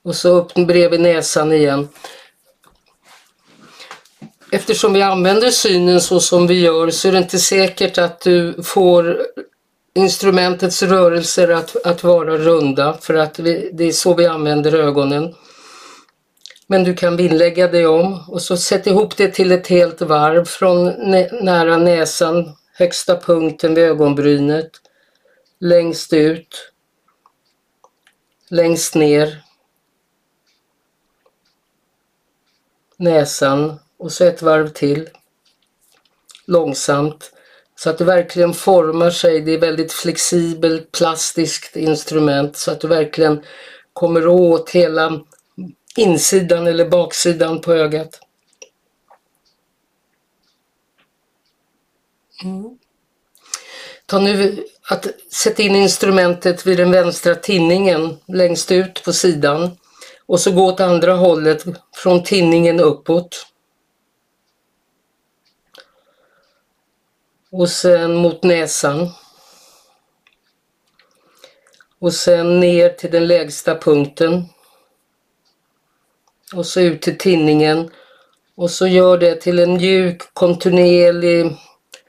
Och 0.02 0.16
så 0.16 0.28
upp 0.28 0.54
bredvid 0.54 1.00
näsan 1.00 1.52
igen. 1.52 1.88
Eftersom 4.52 4.92
vi 4.92 5.02
använder 5.02 5.50
synen 5.50 6.00
så 6.00 6.20
som 6.20 6.46
vi 6.46 6.60
gör 6.60 6.90
så 6.90 7.08
är 7.08 7.12
det 7.12 7.18
inte 7.18 7.38
säkert 7.38 7.98
att 7.98 8.20
du 8.20 8.62
får 8.62 9.26
instrumentets 9.94 10.82
rörelser 10.82 11.48
att, 11.48 11.86
att 11.86 12.04
vara 12.04 12.38
runda 12.38 12.98
för 13.00 13.14
att 13.14 13.38
vi, 13.38 13.70
det 13.72 13.84
är 13.84 13.92
så 13.92 14.14
vi 14.14 14.26
använder 14.26 14.74
ögonen. 14.74 15.34
Men 16.66 16.84
du 16.84 16.94
kan 16.94 17.16
vinnlägga 17.16 17.68
dig 17.68 17.86
om 17.86 18.24
och 18.28 18.42
så 18.42 18.56
sätt 18.56 18.86
ihop 18.86 19.16
det 19.16 19.28
till 19.28 19.52
ett 19.52 19.66
helt 19.66 20.00
varv 20.00 20.44
från 20.44 20.84
nära 21.44 21.76
näsan, 21.78 22.56
högsta 22.72 23.20
punkten 23.20 23.74
vid 23.74 23.84
ögonbrynet, 23.84 24.70
längst 25.60 26.12
ut, 26.12 26.72
längst 28.50 28.94
ner, 28.94 29.42
näsan 32.96 33.78
och 33.98 34.12
så 34.12 34.24
ett 34.24 34.42
varv 34.42 34.68
till. 34.68 35.08
Långsamt. 36.46 37.32
Så 37.78 37.90
att 37.90 37.98
det 37.98 38.04
verkligen 38.04 38.54
formar 38.54 39.10
sig. 39.10 39.40
Det 39.40 39.52
är 39.52 39.60
väldigt 39.60 39.92
flexibelt, 39.92 40.92
plastiskt 40.92 41.76
instrument 41.76 42.56
så 42.56 42.70
att 42.70 42.80
du 42.80 42.88
verkligen 42.88 43.42
kommer 43.92 44.26
åt 44.26 44.70
hela 44.70 45.20
insidan 45.98 46.66
eller 46.66 46.88
baksidan 46.88 47.60
på 47.60 47.72
ögat. 47.72 48.20
Mm. 52.44 52.78
Ta 54.06 54.18
nu 54.18 54.64
att 54.88 55.06
sätta 55.32 55.62
in 55.62 55.76
instrumentet 55.76 56.66
vid 56.66 56.78
den 56.78 56.90
vänstra 56.90 57.34
tinningen 57.34 58.18
längst 58.26 58.70
ut 58.70 59.04
på 59.04 59.12
sidan 59.12 59.78
och 60.26 60.40
så 60.40 60.52
gå 60.52 60.66
åt 60.66 60.80
andra 60.80 61.14
hållet 61.14 61.64
från 61.94 62.22
tinningen 62.22 62.80
uppåt. 62.80 63.46
Och 67.50 67.68
sen 67.68 68.14
mot 68.14 68.42
näsan. 68.42 69.08
Och 71.98 72.14
sen 72.14 72.60
ner 72.60 72.88
till 72.88 73.10
den 73.10 73.26
lägsta 73.26 73.78
punkten. 73.78 74.44
Och 76.54 76.66
så 76.66 76.80
ut 76.80 77.02
till 77.02 77.18
tinningen. 77.18 77.90
Och 78.54 78.70
så 78.70 78.86
gör 78.86 79.18
det 79.18 79.34
till 79.34 79.58
en 79.58 79.72
mjuk, 79.76 80.22
kontinuerlig, 80.32 81.56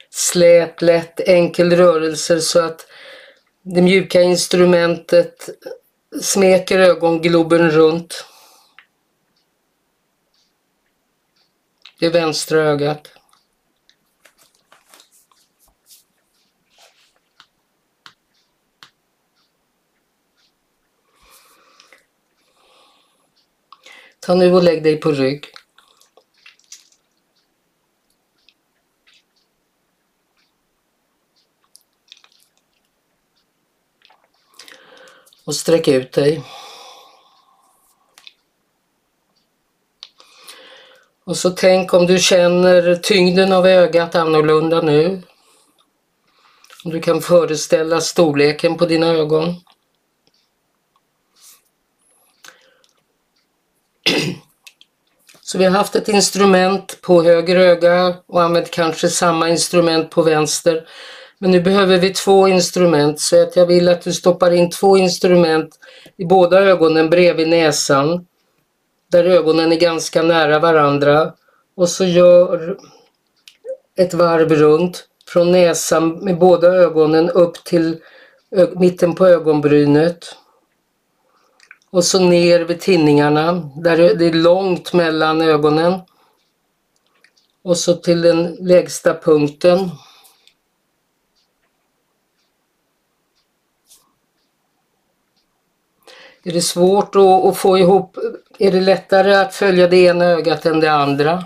slät, 0.10 0.82
lätt, 0.82 1.20
enkel 1.20 1.72
rörelse 1.72 2.42
så 2.42 2.60
att 2.60 2.86
det 3.62 3.82
mjuka 3.82 4.22
instrumentet 4.22 5.50
smeker 6.22 6.80
ögongloben 6.80 7.72
runt. 7.72 8.26
Det 12.00 12.10
vänstra 12.10 12.60
ögat. 12.60 13.17
Ta 24.28 24.36
nu 24.36 24.54
och 24.54 24.64
lägg 24.64 24.84
dig 24.84 25.00
på 25.00 25.12
rygg. 25.12 25.46
Och 35.46 35.56
sträck 35.56 35.88
ut 35.88 36.12
dig. 36.12 36.44
Och 41.24 41.38
så 41.38 41.50
tänk 41.50 41.94
om 41.94 42.06
du 42.06 42.20
känner 42.20 42.96
tyngden 42.96 43.54
av 43.54 43.68
ögat 43.68 44.16
annorlunda 44.16 44.82
nu. 44.82 45.22
Om 46.84 46.92
du 46.92 47.02
kan 47.02 47.22
föreställa 47.22 48.02
storleken 48.02 48.78
på 48.78 48.86
dina 48.86 49.08
ögon. 49.08 49.56
Så 55.50 55.58
vi 55.58 55.66
har 55.66 55.72
haft 55.72 55.96
ett 55.96 56.08
instrument 56.08 57.02
på 57.02 57.24
höger 57.24 57.56
öga 57.56 58.16
och 58.28 58.42
använt 58.42 58.72
kanske 58.72 59.08
samma 59.08 59.50
instrument 59.50 60.10
på 60.10 60.22
vänster. 60.22 60.88
Men 61.40 61.52
nu 61.52 61.62
behöver 61.62 61.98
vi 61.98 62.14
två 62.14 62.48
instrument 62.48 63.20
så 63.20 63.44
att 63.44 63.56
jag 63.56 63.66
vill 63.66 63.90
att 63.90 64.02
du 64.02 64.14
stoppar 64.14 64.52
in 64.52 64.70
två 64.70 64.98
instrument 64.98 65.70
i 66.18 66.26
båda 66.26 66.60
ögonen 66.60 67.10
bredvid 67.10 67.48
näsan. 67.48 68.26
Där 69.12 69.24
ögonen 69.24 69.72
är 69.72 69.76
ganska 69.76 70.22
nära 70.22 70.60
varandra. 70.60 71.34
Och 71.76 71.90
så 71.90 72.06
gör 72.06 72.78
ett 73.98 74.14
varv 74.14 74.56
runt 74.56 75.08
från 75.28 75.52
näsan 75.52 76.10
med 76.10 76.40
båda 76.40 76.68
ögonen 76.68 77.30
upp 77.30 77.64
till 77.64 77.98
mitten 78.76 79.16
på 79.16 79.28
ögonbrynet. 79.28 80.36
Och 81.98 82.06
så 82.06 82.20
ner 82.20 82.60
vid 82.60 82.80
tinningarna 82.80 83.72
där 83.76 83.98
det 83.98 84.26
är 84.26 84.34
långt 84.34 84.94
mellan 84.94 85.42
ögonen. 85.42 86.02
Och 87.64 87.78
så 87.78 87.94
till 87.94 88.22
den 88.22 88.58
lägsta 88.60 89.14
punkten. 89.14 89.90
Är 96.44 96.52
det 96.52 96.62
svårt 96.62 97.16
att, 97.16 97.58
få 97.58 97.78
ihop, 97.78 98.18
är 98.60 98.72
det 98.72 98.82
lättare 98.82 99.36
att 99.36 99.56
följa 99.56 99.88
det 99.88 99.98
ena 99.98 100.26
ögat 100.26 100.66
än 100.66 100.80
det 100.80 100.92
andra? 100.92 101.44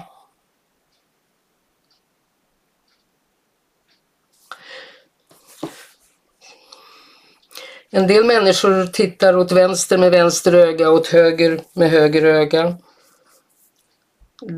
En 7.93 8.08
del 8.08 8.25
människor 8.25 8.86
tittar 8.86 9.38
åt 9.38 9.51
vänster 9.51 9.97
med 9.97 10.12
vänster 10.12 10.54
öga 10.54 10.89
och 10.89 10.95
åt 10.95 11.08
höger 11.08 11.62
med 11.73 11.89
höger 11.89 12.25
öga. 12.25 12.77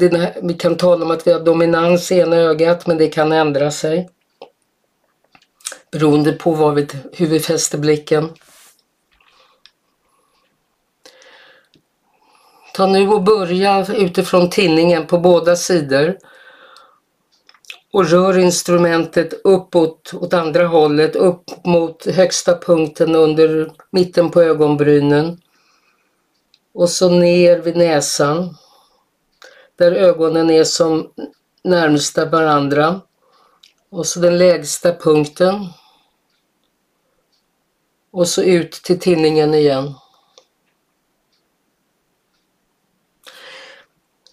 Här, 0.02 0.39
vi 0.43 0.54
kan 0.54 0.78
tala 0.78 1.06
om 1.06 1.12
att 1.12 1.28
vi 1.28 1.32
har 1.32 1.39
dominans 1.39 2.12
i 2.12 2.19
ena 2.19 2.36
ögat 2.36 2.88
men 2.88 2.98
det 2.98 3.08
kan 3.08 3.32
ändra 3.32 3.72
sig. 3.72 4.10
Beroende 5.91 6.34
på 6.34 6.72
vi, 6.72 6.88
hur 7.13 7.28
vi 7.28 7.39
fäster 7.39 7.78
blicken. 7.78 8.30
Ta 12.74 12.88
nu 12.88 13.08
och 13.08 13.24
börja 13.24 13.86
utifrån 13.93 14.50
tinningen 14.50 15.08
på 15.08 15.17
båda 15.17 15.56
sidor 15.56 16.17
och 17.94 18.10
rör 18.10 18.38
instrumentet 18.38 19.34
uppåt 19.44 20.14
åt 20.14 20.34
andra 20.34 20.68
hållet, 20.68 21.16
upp 21.16 21.66
mot 21.66 22.06
högsta 22.06 22.58
punkten 22.58 23.16
under 23.16 23.72
mitten 23.92 24.32
på 24.32 24.42
ögonbrynen. 24.42 25.42
Och 26.74 26.90
så 26.90 27.10
ner 27.10 27.60
vid 27.60 27.78
näsan, 27.78 28.58
där 29.76 29.92
ögonen 29.92 30.50
är 30.50 30.64
som 30.64 31.14
närmsta 31.64 32.26
varandra. 32.26 33.02
Och 33.90 34.06
så 34.06 34.20
den 34.20 34.38
lägsta 34.38 34.94
punkten. 34.94 35.68
Och 38.12 38.28
så 38.28 38.42
ut 38.42 38.72
till 38.72 39.00
tinningen 39.00 39.54
igen. 39.54 39.94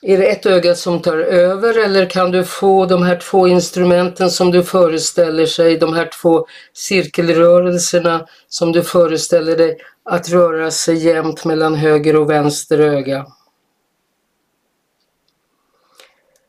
Är 0.02 0.18
det 0.18 0.26
ett 0.26 0.46
öga 0.46 0.74
som 0.74 1.02
tar 1.02 1.18
över 1.18 1.78
eller 1.78 2.10
kan 2.10 2.30
du 2.30 2.44
få 2.44 2.86
de 2.86 3.02
här 3.02 3.16
två 3.16 3.48
instrumenten 3.48 4.30
som 4.30 4.50
du 4.50 4.62
föreställer 4.62 5.46
sig, 5.46 5.76
de 5.76 5.94
här 5.94 6.10
två 6.22 6.46
cirkelrörelserna 6.72 8.26
som 8.48 8.72
du 8.72 8.82
föreställer 8.82 9.56
dig 9.56 9.78
att 10.04 10.28
röra 10.28 10.70
sig 10.70 10.96
jämnt 10.96 11.44
mellan 11.44 11.74
höger 11.74 12.16
och 12.16 12.30
vänster 12.30 12.78
öga? 12.78 13.26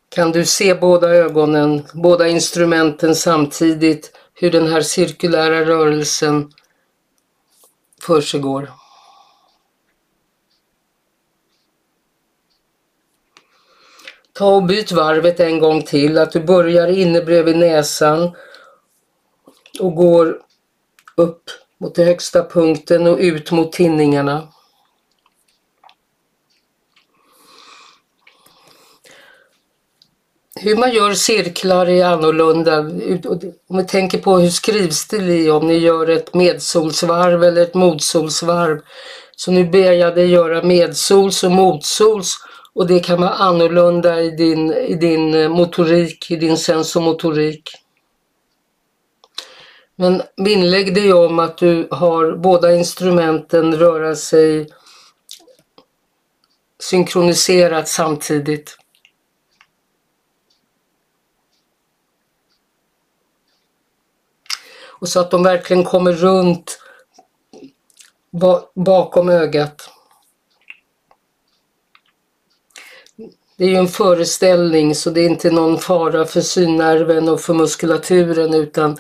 Kan 0.10 0.32
du 0.32 0.46
se 0.46 0.76
båda 0.76 1.10
ögonen, 1.10 1.84
båda 1.94 2.28
instrumenten 2.28 3.16
samtidigt, 3.16 4.12
hur 4.34 4.52
den 4.52 4.68
här 4.68 4.82
cirkulära 4.82 5.66
rörelsen 5.66 6.52
försiggår? 8.02 8.81
Ta 14.42 14.56
och 14.56 14.64
byt 14.64 14.92
varvet 14.92 15.40
en 15.40 15.60
gång 15.60 15.82
till, 15.82 16.18
att 16.18 16.32
du 16.32 16.40
börjar 16.40 16.88
inne 16.88 17.22
bredvid 17.22 17.58
näsan 17.58 18.32
och 19.80 19.96
går 19.96 20.38
upp 21.18 21.44
mot 21.80 21.96
den 21.96 22.06
högsta 22.06 22.44
punkten 22.44 23.08
och 23.08 23.18
ut 23.18 23.52
mot 23.52 23.72
tinningarna. 23.72 24.48
Hur 30.56 30.76
man 30.76 30.92
gör 30.92 31.14
cirklar 31.14 31.86
är 31.90 32.06
annorlunda. 32.06 32.80
Om 33.68 33.78
vi 33.78 33.84
tänker 33.84 34.18
på 34.18 34.38
hur 34.38 34.50
skrivstil 34.50 35.30
är, 35.30 35.52
om 35.52 35.68
ni 35.68 35.78
gör 35.78 36.10
ett 36.10 36.34
medsolsvarv 36.34 37.44
eller 37.44 37.62
ett 37.62 37.74
motsolsvarv 37.74 38.82
Så 39.36 39.52
nu 39.52 39.64
ber 39.64 39.92
jag 39.92 40.16
dig 40.16 40.30
göra 40.30 40.64
medsols 40.64 41.44
och 41.44 41.52
motsols 41.52 42.38
och 42.74 42.88
det 42.88 43.00
kan 43.00 43.22
vara 43.22 43.30
annorlunda 43.30 44.22
i 44.22 44.32
din, 44.32 44.74
i 44.74 44.96
din 44.96 45.34
eh, 45.34 45.50
motorik, 45.50 46.32
i 46.32 46.36
din 46.36 46.58
sensomotorik. 46.58 47.70
Men 49.96 50.22
vinnlägg 50.38 50.96
dig 50.96 51.14
om 51.14 51.40
att 51.40 51.58
du 51.58 51.88
har 51.92 52.36
båda 52.36 52.76
instrumenten 52.76 53.76
röra 53.76 54.16
sig 54.16 54.70
synkroniserat 56.80 57.88
samtidigt. 57.88 58.78
Och 65.02 65.10
så 65.10 65.20
att 65.20 65.32
de 65.32 65.44
verkligen 65.44 65.84
kommer 65.84 66.14
runt 66.14 66.80
bakom 68.76 69.30
ögat. 69.30 69.90
Det 73.62 73.66
är 73.66 73.70
ju 73.70 73.76
en 73.76 73.88
föreställning 73.88 74.96
så 74.96 75.10
det 75.10 75.22
är 75.22 75.30
inte 75.30 75.52
någon 75.52 75.80
fara 75.80 76.26
för 76.26 76.42
synnerven 76.42 77.30
och 77.30 77.42
för 77.42 77.54
muskulaturen 77.54 78.54
utan, 78.54 78.98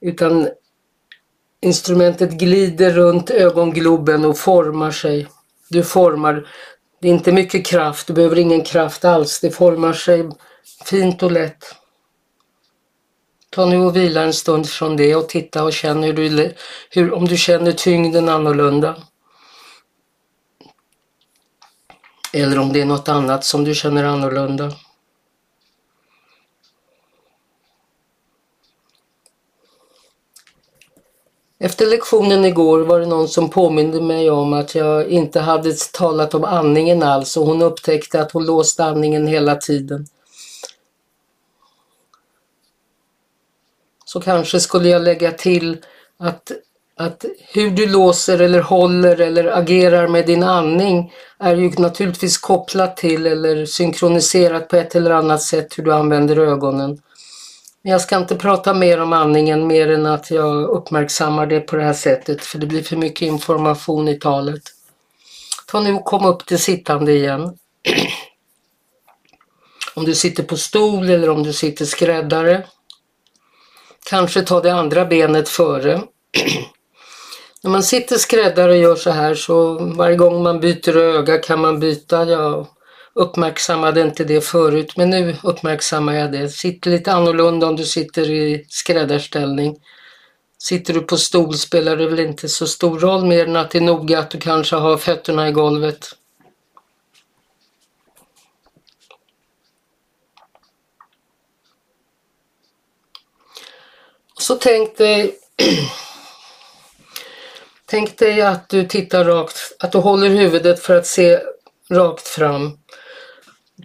utan 0.00 0.48
instrumentet 1.62 2.30
glider 2.30 2.90
runt 2.90 3.30
ögongloben 3.30 4.24
och 4.24 4.38
formar 4.38 4.90
sig. 4.90 5.28
Du 5.68 5.82
formar, 5.82 6.48
det 7.00 7.08
är 7.08 7.12
inte 7.12 7.32
mycket 7.32 7.66
kraft, 7.66 8.06
du 8.06 8.12
behöver 8.12 8.38
ingen 8.38 8.64
kraft 8.64 9.04
alls, 9.04 9.40
det 9.40 9.50
formar 9.50 9.92
sig 9.92 10.28
fint 10.84 11.22
och 11.22 11.32
lätt. 11.32 11.74
Ta 13.50 13.66
nu 13.66 13.76
och 13.76 13.96
vila 13.96 14.22
en 14.22 14.32
stund 14.32 14.68
från 14.68 14.96
det 14.96 15.16
och 15.16 15.28
titta 15.28 15.64
och 15.64 15.72
känn 15.72 16.02
hur 16.02 16.12
du, 16.12 16.52
hur, 16.90 17.12
om 17.12 17.24
du 17.24 17.36
känner 17.36 17.72
tyngden 17.72 18.28
annorlunda. 18.28 18.96
Eller 22.34 22.58
om 22.58 22.72
det 22.72 22.80
är 22.80 22.84
något 22.84 23.08
annat 23.08 23.44
som 23.44 23.64
du 23.64 23.74
känner 23.74 24.04
annorlunda. 24.04 24.72
Efter 31.58 31.86
lektionen 31.86 32.44
igår 32.44 32.80
var 32.80 33.00
det 33.00 33.06
någon 33.06 33.28
som 33.28 33.50
påminde 33.50 34.00
mig 34.00 34.30
om 34.30 34.52
att 34.52 34.74
jag 34.74 35.08
inte 35.08 35.40
hade 35.40 35.74
talat 35.92 36.34
om 36.34 36.44
andningen 36.44 37.02
alls 37.02 37.36
och 37.36 37.46
hon 37.46 37.62
upptäckte 37.62 38.20
att 38.20 38.32
hon 38.32 38.46
låste 38.46 38.84
andningen 38.84 39.26
hela 39.26 39.56
tiden. 39.56 40.06
Så 44.04 44.20
kanske 44.20 44.60
skulle 44.60 44.88
jag 44.88 45.02
lägga 45.02 45.32
till 45.32 45.84
att, 46.16 46.52
att 46.96 47.24
hur 47.52 47.70
du 47.70 47.86
låser 47.86 48.38
eller 48.38 48.60
håller 48.60 49.20
eller 49.20 49.58
agerar 49.58 50.08
med 50.08 50.26
din 50.26 50.42
andning 50.42 51.12
är 51.38 51.56
ju 51.56 51.70
naturligtvis 51.70 52.38
kopplat 52.38 52.96
till 52.96 53.26
eller 53.26 53.66
synkroniserat 53.66 54.68
på 54.68 54.76
ett 54.76 54.94
eller 54.94 55.10
annat 55.10 55.42
sätt 55.42 55.78
hur 55.78 55.84
du 55.84 55.92
använder 55.92 56.38
ögonen. 56.38 56.98
Men 57.82 57.92
jag 57.92 58.00
ska 58.00 58.16
inte 58.16 58.36
prata 58.36 58.74
mer 58.74 59.00
om 59.00 59.12
andningen 59.12 59.66
mer 59.66 59.90
än 59.90 60.06
att 60.06 60.30
jag 60.30 60.62
uppmärksammar 60.62 61.46
det 61.46 61.60
på 61.60 61.76
det 61.76 61.82
här 61.82 61.92
sättet 61.92 62.44
för 62.44 62.58
det 62.58 62.66
blir 62.66 62.82
för 62.82 62.96
mycket 62.96 63.22
information 63.22 64.08
i 64.08 64.18
talet. 64.18 64.62
Ta 65.66 65.80
nu 65.80 65.94
och 65.94 66.04
kom 66.04 66.26
upp 66.26 66.46
till 66.46 66.58
sittande 66.58 67.12
igen. 67.12 67.58
om 69.94 70.04
du 70.04 70.14
sitter 70.14 70.42
på 70.42 70.56
stol 70.56 71.10
eller 71.10 71.30
om 71.30 71.42
du 71.42 71.52
sitter 71.52 71.84
skräddare. 71.84 72.66
Kanske 74.10 74.42
ta 74.42 74.60
det 74.60 74.74
andra 74.74 75.04
benet 75.04 75.48
före. 75.48 76.02
När 77.64 77.70
man 77.70 77.82
sitter 77.82 78.16
skräddare 78.16 78.70
och 78.70 78.78
gör 78.78 78.96
så 78.96 79.10
här 79.10 79.34
så 79.34 79.84
varje 79.84 80.16
gång 80.16 80.42
man 80.42 80.60
byter 80.60 80.96
öga 80.96 81.38
kan 81.38 81.60
man 81.60 81.80
byta. 81.80 82.24
Jag 82.24 82.66
uppmärksammade 83.14 84.00
inte 84.00 84.24
det 84.24 84.40
förut 84.40 84.96
men 84.96 85.10
nu 85.10 85.36
uppmärksammar 85.42 86.14
jag 86.14 86.32
det. 86.32 86.48
Sitter 86.48 86.90
lite 86.90 87.12
annorlunda 87.12 87.66
om 87.66 87.76
du 87.76 87.84
sitter 87.84 88.30
i 88.30 88.66
skräddarställning. 88.68 89.76
Sitter 90.58 90.94
du 90.94 91.00
på 91.00 91.16
stol 91.16 91.54
spelar 91.54 91.96
det 91.96 92.06
väl 92.06 92.20
inte 92.20 92.48
så 92.48 92.66
stor 92.66 92.98
roll 92.98 93.24
mer 93.24 93.46
än 93.46 93.56
att 93.56 93.70
det 93.70 93.78
är 93.78 93.82
noga 93.82 94.18
att 94.18 94.30
du 94.30 94.38
kanske 94.38 94.76
har 94.76 94.96
fötterna 94.96 95.48
i 95.48 95.52
golvet. 95.52 96.08
Så 104.38 104.54
tänk 104.54 104.96
dig 104.96 105.38
Tänk 107.86 108.18
dig 108.18 108.42
att 108.42 108.68
du 108.68 108.84
tittar 108.86 109.24
rakt, 109.24 109.56
att 109.78 109.92
du 109.92 109.98
håller 109.98 110.28
huvudet 110.28 110.80
för 110.80 110.96
att 110.96 111.06
se 111.06 111.40
rakt 111.90 112.28
fram. 112.28 112.78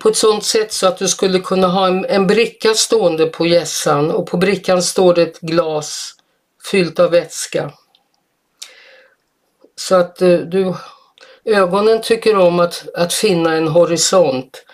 På 0.02 0.10
ett 0.10 0.18
sådant 0.18 0.44
sätt 0.44 0.74
så 0.74 0.88
att 0.88 0.98
du 0.98 1.08
skulle 1.08 1.40
kunna 1.40 1.68
ha 1.68 1.88
en, 1.88 2.06
en 2.06 2.28
bricka 2.28 2.74
stående 2.74 3.26
på 3.26 3.46
gässan 3.46 4.12
och 4.12 4.28
på 4.28 4.38
brickan 4.38 4.84
står 4.84 5.14
det 5.14 5.22
ett 5.22 5.40
glas 5.40 6.14
fyllt 6.72 7.00
av 7.00 7.12
vätska. 7.12 7.72
Så 9.76 9.96
att 9.96 10.22
eh, 10.22 10.38
du, 10.38 10.74
ögonen 11.46 12.02
tycker 12.02 12.36
om 12.36 12.60
att, 12.60 12.86
att 12.96 13.14
finna 13.14 13.56
en 13.56 13.68
horisont. 13.68 14.66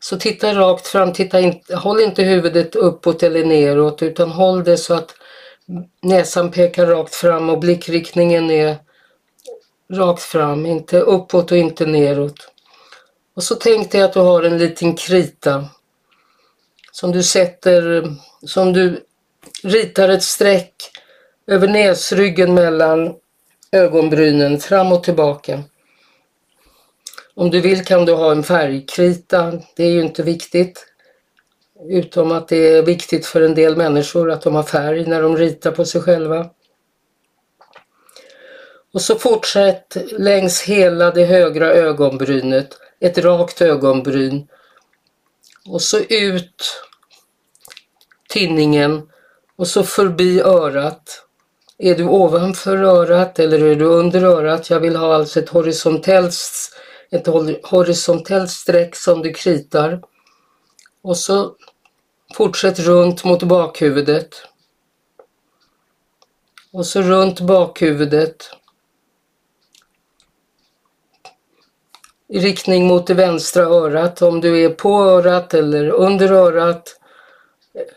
Så 0.00 0.18
titta 0.18 0.54
rakt 0.54 0.86
fram, 0.86 1.12
titta 1.12 1.40
in, 1.40 1.62
håll 1.74 2.00
inte 2.00 2.22
huvudet 2.22 2.76
uppåt 2.76 3.22
eller 3.22 3.44
neråt 3.44 4.02
utan 4.02 4.30
håll 4.30 4.64
det 4.64 4.76
så 4.76 4.94
att 4.94 5.14
näsan 6.02 6.50
pekar 6.50 6.86
rakt 6.86 7.14
fram 7.14 7.50
och 7.50 7.58
blickriktningen 7.58 8.50
är 8.50 8.76
rakt 9.92 10.22
fram, 10.22 10.66
inte 10.66 11.00
uppåt 11.00 11.52
och 11.52 11.58
inte 11.58 11.86
neråt. 11.86 12.52
Och 13.34 13.42
så 13.42 13.54
tänk 13.54 13.92
dig 13.92 14.02
att 14.02 14.12
du 14.12 14.20
har 14.20 14.42
en 14.42 14.58
liten 14.58 14.96
krita 14.96 15.68
som 16.92 17.12
du 17.12 17.22
sätter, 17.22 18.04
som 18.46 18.72
du 18.72 19.04
ritar 19.62 20.08
ett 20.08 20.22
streck 20.22 20.74
över 21.46 21.68
näsryggen 21.68 22.54
mellan 22.54 23.14
ögonbrynen 23.72 24.60
fram 24.60 24.92
och 24.92 25.04
tillbaka. 25.04 25.62
Om 27.34 27.50
du 27.50 27.60
vill 27.60 27.84
kan 27.84 28.04
du 28.04 28.12
ha 28.12 28.32
en 28.32 28.42
färgkrita, 28.42 29.52
det 29.76 29.84
är 29.84 29.90
ju 29.90 30.02
inte 30.02 30.22
viktigt. 30.22 30.86
Utom 31.88 32.32
att 32.32 32.48
det 32.48 32.76
är 32.76 32.82
viktigt 32.82 33.26
för 33.26 33.40
en 33.40 33.54
del 33.54 33.76
människor 33.76 34.30
att 34.30 34.42
de 34.42 34.54
har 34.54 34.62
färg 34.62 35.06
när 35.06 35.22
de 35.22 35.36
ritar 35.36 35.70
på 35.70 35.84
sig 35.84 36.00
själva. 36.00 36.50
Och 38.92 39.02
så 39.02 39.18
fortsätt 39.18 39.96
längs 40.18 40.62
hela 40.62 41.10
det 41.10 41.24
högra 41.24 41.66
ögonbrynet, 41.72 42.78
ett 43.00 43.18
rakt 43.18 43.62
ögonbryn. 43.62 44.48
Och 45.66 45.82
så 45.82 45.98
ut 45.98 46.82
tinningen 48.28 49.08
och 49.56 49.68
så 49.68 49.82
förbi 49.82 50.40
örat. 50.40 51.26
Är 51.78 51.94
du 51.94 52.04
ovanför 52.04 52.76
örat 52.76 53.38
eller 53.38 53.64
är 53.64 53.74
du 53.74 53.84
under 53.84 54.22
örat? 54.22 54.70
Jag 54.70 54.80
vill 54.80 54.96
ha 54.96 55.14
alltså 55.14 55.40
ett 55.40 55.48
horisontellt, 55.48 56.34
ett 57.10 57.26
horisontellt 57.62 58.50
streck 58.50 58.96
som 58.96 59.22
du 59.22 59.32
kritar. 59.32 60.02
Och 61.02 61.16
så 61.16 61.56
Fortsätt 62.34 62.78
runt 62.78 63.24
mot 63.24 63.42
bakhuvudet. 63.42 64.34
Och 66.72 66.86
så 66.86 67.02
runt 67.02 67.40
bakhuvudet. 67.40 68.50
I 72.28 72.38
riktning 72.38 72.86
mot 72.86 73.06
det 73.06 73.14
vänstra 73.14 73.62
örat 73.62 74.22
om 74.22 74.40
du 74.40 74.60
är 74.64 74.70
på 74.70 75.02
örat 75.04 75.54
eller 75.54 75.88
under 75.88 76.32
örat 76.32 77.00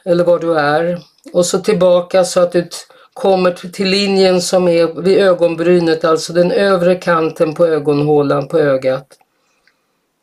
eller 0.06 0.24
var 0.24 0.40
du 0.40 0.60
är. 0.60 1.00
Och 1.34 1.46
så 1.46 1.60
tillbaka 1.60 2.24
så 2.26 2.40
att 2.40 2.52
du 2.52 2.70
kommer 3.14 3.52
till 3.52 3.90
linjen 3.90 4.42
som 4.42 4.68
är 4.68 5.02
vid 5.02 5.18
ögonbrynet, 5.18 6.06
alltså 6.06 6.34
den 6.34 6.52
övre 6.52 6.96
kanten 6.96 7.54
på 7.54 7.66
ögonhålan 7.66 8.48
på 8.48 8.60
ögat. 8.60 9.08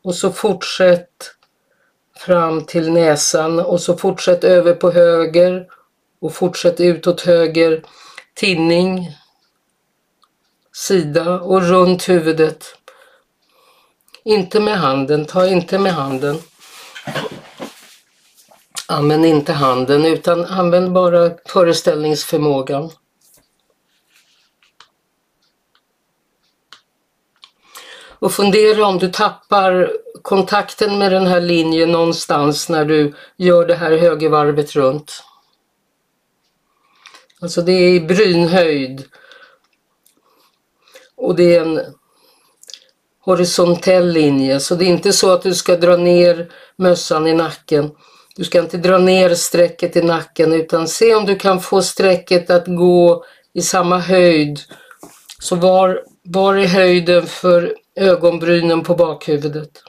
Och 0.03 0.15
så 0.15 0.31
fortsätt 0.31 1.09
fram 2.25 2.65
till 2.65 2.91
näsan 2.91 3.59
och 3.59 3.81
så 3.81 3.97
fortsätt 3.97 4.43
över 4.43 4.73
på 4.73 4.91
höger 4.91 5.67
och 6.21 6.33
fortsätt 6.33 6.79
utåt 6.79 7.21
höger 7.21 7.83
tinning, 8.35 9.11
sida 10.87 11.39
och 11.39 11.61
runt 11.61 12.09
huvudet. 12.09 12.65
Inte 14.23 14.59
med 14.59 14.77
handen, 14.77 15.25
ta 15.25 15.47
inte 15.47 15.79
med 15.79 15.93
handen. 15.93 16.39
Använd 18.87 19.25
inte 19.25 19.53
handen 19.53 20.05
utan 20.05 20.45
använd 20.45 20.91
bara 20.91 21.31
föreställningsförmågan. 21.45 22.91
Och 28.23 28.31
fundera 28.31 28.85
om 28.85 28.99
du 28.99 29.11
tappar 29.11 29.91
kontakten 30.21 30.97
med 30.97 31.11
den 31.11 31.27
här 31.27 31.41
linjen 31.41 31.91
någonstans 31.91 32.69
när 32.69 32.85
du 32.85 33.13
gör 33.37 33.65
det 33.65 33.75
här 33.75 33.97
högervarvet 33.97 34.75
runt. 34.75 35.23
Alltså 37.41 37.61
det 37.61 37.71
är 37.71 37.89
i 37.89 37.99
brynhöjd. 37.99 39.03
Och 41.15 41.35
det 41.35 41.55
är 41.55 41.61
en, 41.61 41.81
horisontell 43.19 44.11
linje. 44.11 44.59
Så 44.59 44.75
det 44.75 44.85
är 44.85 44.89
inte 44.89 45.13
så 45.13 45.31
att 45.31 45.41
du 45.41 45.53
ska 45.53 45.75
dra 45.75 45.97
ner 45.97 46.51
mössan 46.75 47.27
i 47.27 47.33
nacken. 47.33 47.91
Du 48.35 48.43
ska 48.43 48.59
inte 48.59 48.77
dra 48.77 48.97
ner 48.97 49.35
strecket 49.35 49.95
i 49.95 50.01
nacken 50.01 50.53
utan 50.53 50.87
se 50.87 51.15
om 51.15 51.25
du 51.25 51.35
kan 51.35 51.61
få 51.61 51.81
strecket 51.81 52.49
att 52.49 52.67
gå 52.67 53.25
i 53.53 53.61
samma 53.61 53.99
höjd. 53.99 54.59
Så 55.39 55.55
var, 55.55 56.03
var 56.23 56.55
är 56.55 56.67
höjden 56.67 57.27
för 57.27 57.82
ögonbrynen 57.95 58.83
på 58.83 58.95
bakhuvudet? 58.95 59.83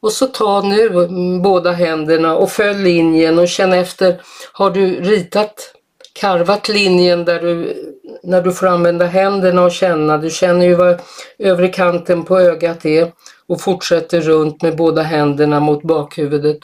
Och 0.00 0.12
så 0.12 0.26
ta 0.26 0.62
nu 0.62 1.08
båda 1.40 1.72
händerna 1.72 2.36
och 2.36 2.50
följ 2.50 2.82
linjen 2.82 3.38
och 3.38 3.48
känn 3.48 3.72
efter. 3.72 4.20
Har 4.52 4.70
du 4.70 5.00
ritat, 5.00 5.74
karvat 6.12 6.68
linjen 6.68 7.24
där 7.24 7.40
du, 7.40 7.74
när 8.22 8.42
du 8.42 8.52
får 8.52 8.66
använda 8.66 9.06
händerna 9.06 9.64
och 9.64 9.72
känna. 9.72 10.18
Du 10.18 10.30
känner 10.30 10.66
ju 10.66 10.74
vad 10.74 11.00
övre 11.38 11.68
kanten 11.68 12.24
på 12.24 12.38
ögat 12.38 12.86
är 12.86 13.12
och 13.46 13.60
fortsätter 13.60 14.20
runt 14.20 14.62
med 14.62 14.76
båda 14.76 15.02
händerna 15.02 15.60
mot 15.60 15.82
bakhuvudet. 15.82 16.58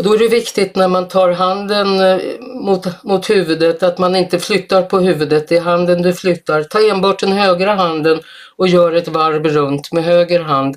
Och 0.00 0.06
då 0.06 0.14
är 0.14 0.18
det 0.18 0.28
viktigt 0.28 0.76
när 0.76 0.88
man 0.88 1.08
tar 1.08 1.30
handen 1.30 2.00
eh, 2.00 2.40
mot, 2.40 3.02
mot 3.04 3.30
huvudet 3.30 3.82
att 3.82 3.98
man 3.98 4.16
inte 4.16 4.38
flyttar 4.38 4.82
på 4.82 4.98
huvudet, 4.98 5.48
det 5.48 5.56
är 5.56 5.60
handen 5.60 6.02
du 6.02 6.14
flyttar. 6.14 6.62
Ta 6.62 6.80
enbart 6.80 7.20
den 7.20 7.32
högra 7.32 7.74
handen 7.74 8.20
och 8.56 8.68
gör 8.68 8.92
ett 8.92 9.08
varv 9.08 9.44
runt 9.44 9.92
med 9.92 10.04
höger 10.04 10.40
hand. 10.40 10.76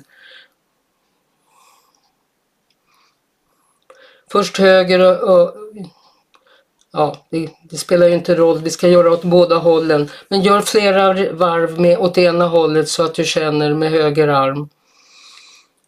Först 4.32 4.58
höger 4.58 5.00
och, 5.00 5.40
och 5.40 5.54
ja, 6.92 7.16
det, 7.30 7.50
det, 7.70 7.76
spelar 7.76 8.08
ju 8.08 8.14
inte 8.14 8.34
roll, 8.34 8.58
vi 8.58 8.70
ska 8.70 8.88
göra 8.88 9.12
åt 9.12 9.24
båda 9.24 9.56
hållen. 9.56 10.10
Men 10.28 10.42
gör 10.42 10.60
flera 10.60 11.32
varv 11.32 11.80
med 11.80 11.98
åt 11.98 12.18
ena 12.18 12.46
hållet 12.46 12.88
så 12.88 13.04
att 13.04 13.14
du 13.14 13.24
känner 13.24 13.74
med 13.74 13.90
höger 13.90 14.28
arm. 14.28 14.68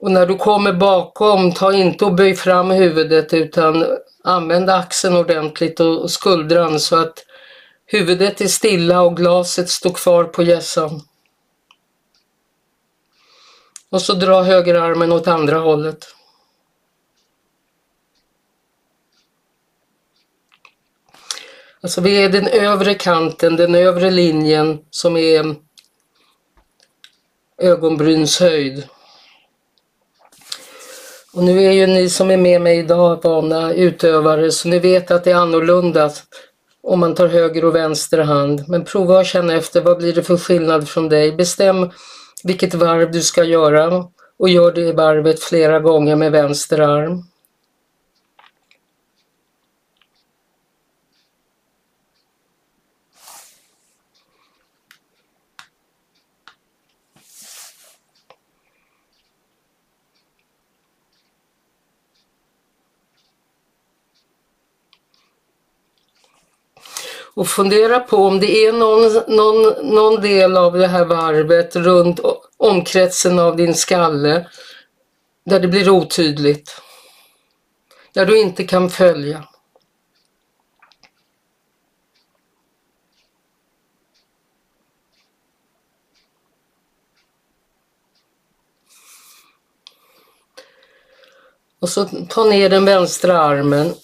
Och 0.07 0.13
när 0.13 0.27
du 0.27 0.37
kommer 0.37 0.73
bakom, 0.73 1.53
ta 1.53 1.73
inte 1.73 2.05
och 2.05 2.15
böj 2.15 2.35
fram 2.35 2.71
huvudet 2.71 3.35
utan 3.35 3.85
använd 4.25 4.71
axeln 4.71 5.17
ordentligt 5.17 5.81
och 5.81 6.11
skuldran 6.11 6.81
så 6.81 6.97
att 6.97 7.25
huvudet 7.87 8.41
är 8.41 8.49
stilla 8.49 9.03
och 9.03 9.17
glaset 9.17 9.69
står 9.69 9.91
kvar 9.91 10.25
på 10.25 10.43
hjässan. 10.43 11.01
Och 13.91 14.03
så 14.03 14.15
dra 14.15 14.43
högerarmen 14.43 15.13
åt 15.13 15.29
andra 15.29 15.59
hållet. 15.59 16.07
Alltså 21.81 22.01
vi 22.01 22.25
är 22.25 22.29
den 22.29 22.49
övre 22.49 22.95
kanten, 22.95 23.57
den 23.57 23.75
övre 23.75 24.11
linjen 24.11 24.79
som 24.91 25.17
är 25.17 25.57
ögonbrynshöjd. 27.59 28.89
Och 31.37 31.45
nu 31.45 31.65
är 31.65 31.73
ju 31.73 31.87
ni 31.87 32.09
som 32.09 32.31
är 32.31 32.37
med 32.37 32.61
mig 32.61 32.79
idag 32.79 33.23
vana 33.23 33.73
utövare 33.73 34.51
så 34.51 34.69
ni 34.69 34.79
vet 34.79 35.11
att 35.11 35.25
det 35.25 35.31
är 35.31 35.37
annorlunda 35.37 36.11
om 36.83 37.01
man 37.01 37.15
tar 37.15 37.27
höger 37.27 37.65
och 37.65 37.75
vänster 37.75 38.19
hand. 38.19 38.65
Men 38.69 38.85
prova 38.85 39.21
att 39.21 39.27
känna 39.27 39.55
efter 39.55 39.81
vad 39.81 39.99
blir 39.99 40.13
det 40.13 40.23
för 40.23 40.37
skillnad 40.37 40.89
från 40.89 41.09
dig. 41.09 41.33
Bestäm 41.33 41.91
vilket 42.45 42.75
varv 42.75 43.11
du 43.11 43.21
ska 43.23 43.45
göra 43.45 44.05
och 44.39 44.49
gör 44.49 44.73
det 44.73 44.93
varvet 44.93 45.41
flera 45.41 45.81
gånger 45.81 46.17
med 46.17 46.33
vänster 46.33 46.79
arm. 46.79 47.25
Och 67.37 67.49
fundera 67.49 68.01
på 68.01 68.17
om 68.17 68.41
det 68.41 68.67
är 68.67 68.73
någon, 68.73 69.37
någon, 69.37 69.95
någon 69.95 70.21
del 70.21 70.57
av 70.57 70.73
det 70.73 70.87
här 70.87 71.05
varvet 71.05 71.77
runt 71.77 72.21
omkretsen 72.57 73.39
av 73.39 73.57
din 73.57 73.75
skalle 73.75 74.47
där 75.45 75.61
det 75.61 75.69
blir 75.69 75.91
otydligt. 75.91 76.83
Där 78.13 78.27
du 78.27 78.39
inte 78.39 78.65
kan 78.65 78.91
följa. 78.91 79.45
Och 91.81 91.89
så 91.89 92.05
ta 92.29 92.45
ner 92.45 92.69
den 92.69 92.85
vänstra 92.85 93.41
armen 93.41 93.95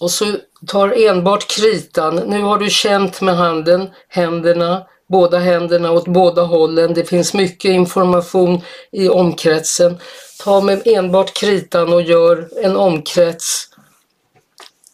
och 0.00 0.10
så 0.10 0.24
tar 0.66 1.08
enbart 1.08 1.46
kritan. 1.46 2.16
Nu 2.16 2.42
har 2.42 2.58
du 2.58 2.70
känt 2.70 3.20
med 3.20 3.36
handen, 3.36 3.90
händerna, 4.08 4.86
båda 5.08 5.38
händerna 5.38 5.92
åt 5.92 6.08
båda 6.08 6.42
hållen. 6.42 6.94
Det 6.94 7.04
finns 7.04 7.34
mycket 7.34 7.70
information 7.70 8.60
i 8.92 9.08
omkretsen. 9.08 9.98
Ta 10.44 10.60
med 10.60 10.82
enbart 10.84 11.34
kritan 11.34 11.92
och 11.92 12.02
gör 12.02 12.48
en 12.64 12.76
omkrets. 12.76 13.68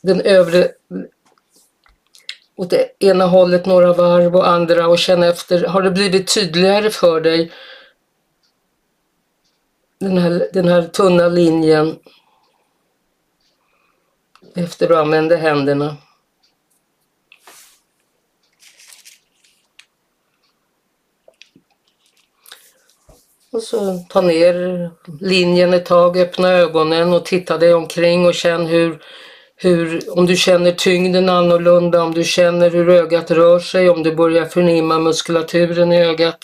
Den 0.03 0.21
övre 0.21 0.69
åt 2.57 2.71
det 2.71 2.89
ena 2.99 3.27
hållet 3.27 3.67
några 3.67 3.93
varv 3.93 4.37
och 4.37 4.49
andra 4.49 4.89
och 4.89 4.99
känn 4.99 5.23
efter. 5.23 5.65
Har 5.65 5.83
det 5.83 5.91
blivit 5.91 6.35
tydligare 6.35 6.91
för 6.91 7.21
dig? 7.21 7.53
Den 10.01 10.19
här, 10.19 10.49
den 10.53 10.69
här 10.69 10.83
tunna 10.83 11.29
linjen 11.29 11.97
efter 14.55 14.89
du 14.89 14.97
använder 14.97 15.37
händerna. 15.37 15.97
Och 23.53 23.63
så 23.63 23.99
ta 24.09 24.21
ner 24.21 24.91
linjen 25.21 25.75
ett 25.75 25.87
tag, 25.87 26.17
öppna 26.19 26.49
ögonen 26.49 27.13
och 27.13 27.25
titta 27.25 27.59
dig 27.59 27.75
omkring 27.75 28.27
och 28.27 28.35
känn 28.35 28.67
hur, 28.67 29.03
hur, 29.57 30.11
om 30.19 30.27
du 30.27 30.37
känner 30.37 30.73
tyngden 30.73 31.29
annorlunda, 31.29 32.03
om 32.03 32.15
du 32.15 32.25
känner 32.25 32.71
hur 32.71 32.89
ögat 32.89 33.31
rör 33.31 33.59
sig, 33.59 33.91
om 33.91 34.03
du 34.03 34.15
börjar 34.15 34.45
förnimma 34.45 34.99
muskulaturen 34.99 35.93
i 35.93 36.05
ögat. 36.05 36.39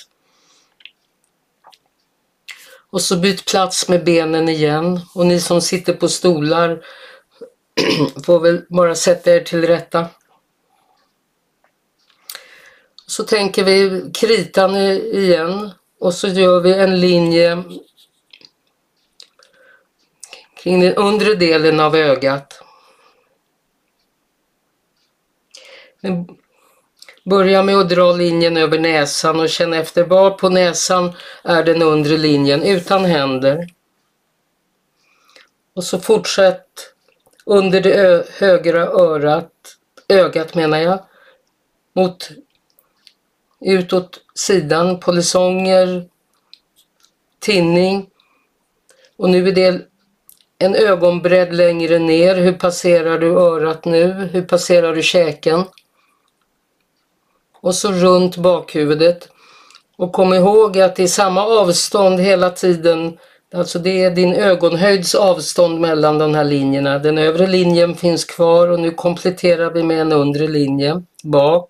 Och 2.91 3.03
så 3.03 3.17
byt 3.17 3.45
plats 3.45 3.89
med 3.89 4.05
benen 4.05 4.49
igen 4.49 5.01
och 5.15 5.27
ni 5.27 5.41
som 5.41 5.61
sitter 5.61 5.93
på 5.93 6.09
stolar, 6.09 6.81
får 8.25 8.41
väl 8.41 8.63
bara 8.69 8.95
sätta 8.95 9.35
er 9.35 9.41
till 9.41 9.67
rätta. 9.67 10.07
Så 13.07 13.25
tänker 13.25 13.65
vi 13.65 14.11
kritan 14.15 14.77
igen 14.77 15.71
och 16.01 16.15
så 16.15 16.29
gör 16.29 16.61
vi 16.61 16.75
en 16.75 17.01
linje 17.01 17.63
kring 20.63 20.81
den 20.81 20.95
undre 20.95 21.35
delen 21.35 21.81
av 21.81 21.97
ögat. 21.97 22.63
Börja 27.25 27.63
med 27.63 27.77
att 27.77 27.89
dra 27.89 28.13
linjen 28.13 28.57
över 28.57 28.79
näsan 28.79 29.41
och 29.41 29.49
känna 29.49 29.77
efter 29.77 30.05
var 30.05 30.31
på 30.31 30.49
näsan 30.49 31.13
är 31.45 31.65
den 31.65 31.83
undre 31.83 32.17
linjen 32.17 32.63
utan 32.63 33.05
händer. 33.05 33.69
Och 35.75 35.85
så 35.85 35.99
fortsätt 35.99 36.95
under 37.51 37.81
det 37.81 38.27
högra 38.39 38.87
örat, 38.87 39.53
ögat 40.09 40.55
menar 40.55 40.79
jag, 40.79 41.05
mot 41.93 42.31
utåt 43.61 44.21
sidan, 44.35 45.01
polisonger, 45.01 46.09
tinning. 47.39 48.07
Och 49.17 49.31
nu 49.31 49.49
är 49.49 49.53
det 49.53 49.87
en 50.59 50.75
ögonbredd 50.75 51.55
längre 51.55 51.99
ner. 51.99 52.35
Hur 52.35 52.53
passerar 52.53 53.19
du 53.19 53.27
örat 53.27 53.85
nu? 53.85 54.13
Hur 54.33 54.43
passerar 54.43 54.95
du 54.95 55.03
käken? 55.03 55.65
Och 57.61 57.75
så 57.75 57.93
runt 57.93 58.37
bakhuvudet. 58.37 59.29
Och 59.97 60.13
kom 60.13 60.35
ihåg 60.35 60.79
att 60.79 60.97
det 60.97 61.03
är 61.03 61.07
samma 61.07 61.47
avstånd 61.47 62.21
hela 62.21 62.51
tiden 62.51 63.19
Alltså 63.55 63.79
det 63.79 64.05
är 64.05 64.11
din 64.11 64.35
ögonhöjds 64.35 65.15
avstånd 65.15 65.81
mellan 65.81 66.19
de 66.19 66.35
här 66.35 66.45
linjerna. 66.45 66.99
Den 66.99 67.19
övre 67.19 67.47
linjen 67.47 67.95
finns 67.95 68.25
kvar 68.25 68.69
och 68.69 68.81
nu 68.81 68.91
kompletterar 68.91 69.71
vi 69.71 69.83
med 69.83 70.01
en 70.01 70.13
undre 70.13 70.49
linje 70.49 71.03
bak. 71.25 71.69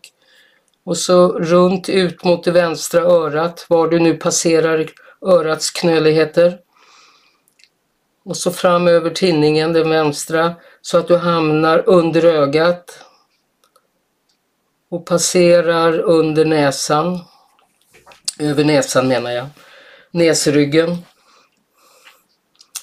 Och 0.85 0.97
så 0.97 1.29
runt 1.29 1.89
ut 1.89 2.25
mot 2.25 2.45
det 2.45 2.51
vänstra 2.51 3.01
örat, 3.03 3.67
var 3.69 3.89
du 3.89 3.99
nu 3.99 4.15
passerar 4.15 4.87
örats 5.27 5.71
knöligheter. 5.71 6.59
Och 8.25 8.37
så 8.37 8.51
fram 8.51 8.89
över 8.89 9.11
tinningen, 9.11 9.73
den 9.73 9.91
vänstra, 9.91 10.55
så 10.83 10.99
att 10.99 11.09
du 11.09 11.17
hamnar 11.17 11.89
under 11.89 12.25
ögat. 12.25 13.05
Och 14.91 15.07
passerar 15.07 15.99
under 15.99 16.45
näsan. 16.45 17.19
Över 18.39 18.65
näsan 18.65 19.09
menar 19.09 19.31
jag. 19.31 19.47
Näsryggen. 20.11 20.99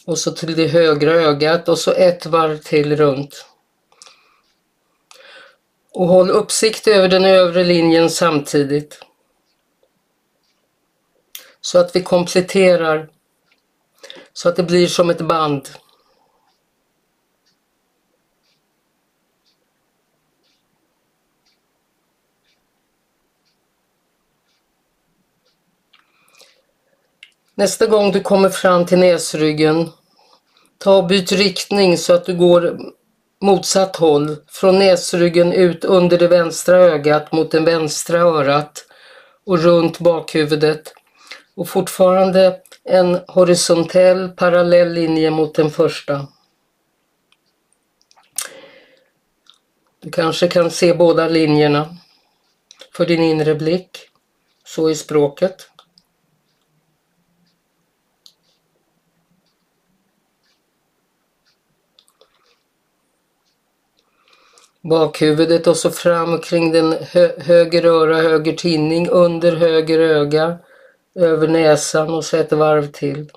Och 0.07 0.17
så 0.17 0.31
till 0.31 0.55
det 0.55 0.67
högra 0.67 1.11
ögat 1.11 1.69
och 1.69 1.79
så 1.79 1.91
ett 1.91 2.25
varv 2.25 2.57
till 2.57 2.95
runt. 2.95 3.45
Och 5.93 6.07
håll 6.07 6.29
uppsikt 6.29 6.87
över 6.87 7.07
den 7.07 7.25
övre 7.25 7.63
linjen 7.63 8.09
samtidigt. 8.09 8.99
Så 11.61 11.79
att 11.79 11.95
vi 11.95 12.03
kompletterar. 12.03 13.09
Så 14.33 14.49
att 14.49 14.55
det 14.55 14.63
blir 14.63 14.87
som 14.87 15.09
ett 15.09 15.21
band. 15.21 15.69
Nästa 27.57 27.85
gång 27.85 28.11
du 28.11 28.21
kommer 28.21 28.49
fram 28.49 28.85
till 28.85 28.99
näsryggen, 28.99 29.89
ta 30.77 30.97
och 30.97 31.07
byt 31.07 31.31
riktning 31.31 31.97
så 31.97 32.13
att 32.13 32.25
du 32.25 32.35
går 32.35 32.79
motsatt 33.41 33.95
håll, 33.95 34.35
från 34.47 34.79
näsryggen 34.79 35.53
ut 35.53 35.85
under 35.85 36.17
det 36.17 36.27
vänstra 36.27 36.77
ögat 36.77 37.31
mot 37.31 37.51
det 37.51 37.59
vänstra 37.59 38.19
örat 38.19 38.85
och 39.45 39.59
runt 39.59 39.99
bakhuvudet. 39.99 40.93
Och 41.55 41.69
fortfarande 41.69 42.59
en 42.83 43.19
horisontell 43.27 44.29
parallell 44.29 44.93
linje 44.93 45.31
mot 45.31 45.55
den 45.55 45.69
första. 45.69 46.27
Du 50.03 50.11
kanske 50.11 50.47
kan 50.47 50.71
se 50.71 50.93
båda 50.93 51.27
linjerna 51.27 51.97
för 52.93 53.05
din 53.05 53.23
inre 53.23 53.55
blick. 53.55 53.89
Så 54.65 54.89
i 54.89 54.95
språket. 54.95 55.69
Bakhuvudet 64.89 65.67
och 65.67 65.77
så 65.77 65.91
fram 65.91 66.39
kring 66.39 66.71
den 66.71 66.95
hö 67.11 67.31
höger 67.37 67.85
öra, 67.85 68.15
höger 68.21 68.53
tinning, 68.53 69.09
under 69.09 69.55
höger 69.55 69.99
öga, 69.99 70.57
över 71.15 71.47
näsan 71.47 72.13
och 72.13 72.25
så 72.25 72.37
ett 72.37 72.51
varv 72.51 72.91
till. 72.91 73.31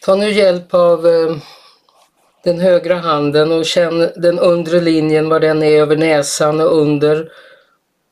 Ta 0.00 0.16
nu 0.16 0.32
hjälp 0.32 0.74
av 0.74 1.06
eh, 1.06 1.36
den 2.44 2.60
högra 2.60 2.94
handen 2.94 3.52
och 3.52 3.64
känn 3.64 4.10
den 4.16 4.38
undre 4.38 4.80
linjen 4.80 5.28
var 5.28 5.40
den 5.40 5.62
är 5.62 5.80
över 5.80 5.96
näsan 5.96 6.60
och 6.60 6.78
under. 6.78 7.32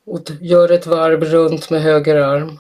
Och 0.06 0.20
gör 0.40 0.72
ett 0.72 0.86
varv 0.86 1.24
runt 1.24 1.70
med 1.70 1.82
höger 1.82 2.16
arm. 2.16 2.58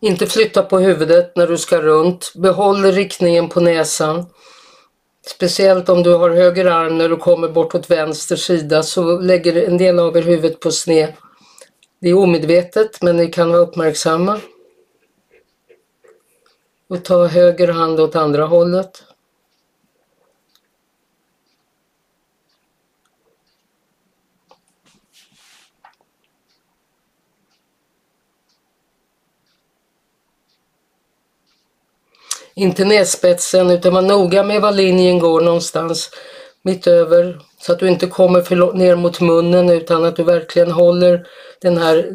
Inte 0.00 0.26
flytta 0.26 0.62
på 0.62 0.78
huvudet 0.78 1.36
när 1.36 1.46
du 1.46 1.58
ska 1.58 1.82
runt. 1.82 2.32
Behåll 2.34 2.84
riktningen 2.84 3.48
på 3.48 3.60
näsan. 3.60 4.26
Speciellt 5.26 5.88
om 5.88 6.02
du 6.02 6.14
har 6.14 6.30
höger 6.30 6.66
arm 6.66 6.98
när 6.98 7.08
du 7.08 7.16
kommer 7.16 7.48
bortåt 7.48 7.90
vänster 7.90 8.36
sida 8.36 8.82
så 8.82 9.18
lägger 9.18 9.68
en 9.68 9.78
del 9.78 9.98
av 9.98 10.16
er 10.16 10.22
huvudet 10.22 10.60
på 10.60 10.70
sned. 10.70 11.12
Det 12.00 12.08
är 12.08 12.14
omedvetet 12.14 13.02
men 13.02 13.16
ni 13.16 13.26
kan 13.26 13.50
vara 13.50 13.60
uppmärksamma. 13.60 14.40
Och 16.90 17.04
ta 17.04 17.26
höger 17.26 17.68
hand 17.68 18.00
åt 18.00 18.16
andra 18.16 18.46
hållet. 18.46 19.04
Inte 32.54 32.84
nässpetsen 32.84 33.70
utan 33.70 33.94
var 33.94 34.02
noga 34.02 34.42
med 34.42 34.60
var 34.62 34.72
linjen 34.72 35.18
går 35.18 35.40
någonstans 35.40 36.10
mitt 36.62 36.86
över 36.86 37.40
så 37.58 37.72
att 37.72 37.78
du 37.78 37.88
inte 37.88 38.06
kommer 38.06 38.42
för 38.42 38.72
ner 38.74 38.96
mot 38.96 39.20
munnen 39.20 39.70
utan 39.70 40.04
att 40.04 40.16
du 40.16 40.22
verkligen 40.22 40.70
håller 40.70 41.26
den 41.60 41.78
här 41.78 42.12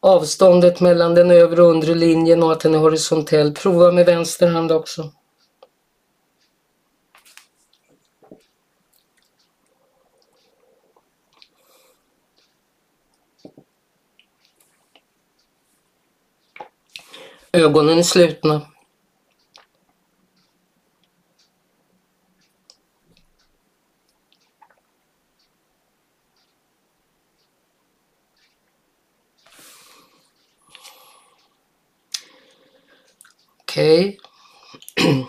avståndet 0.00 0.80
mellan 0.80 1.14
den 1.14 1.30
övre 1.30 1.62
och 1.62 1.70
undre 1.70 1.94
linjen 1.94 2.42
och 2.42 2.52
att 2.52 2.60
den 2.60 2.74
är 2.74 2.78
horisontell. 2.78 3.54
Prova 3.54 3.92
med 3.92 4.06
vänster 4.06 4.48
hand 4.48 4.72
också. 4.72 5.12
Ögonen 17.52 17.98
är 17.98 18.02
slutna. 18.02 18.69
Okej. 33.80 34.18
Okay. 34.96 35.24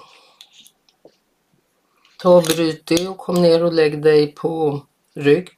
Ta 2.18 2.38
och 2.38 2.44
bryt 2.44 2.86
det 2.86 3.08
och 3.08 3.18
kom 3.18 3.42
ner 3.42 3.64
och 3.64 3.74
lägg 3.74 4.02
dig 4.02 4.32
på 4.36 4.86
rygg. 5.14 5.50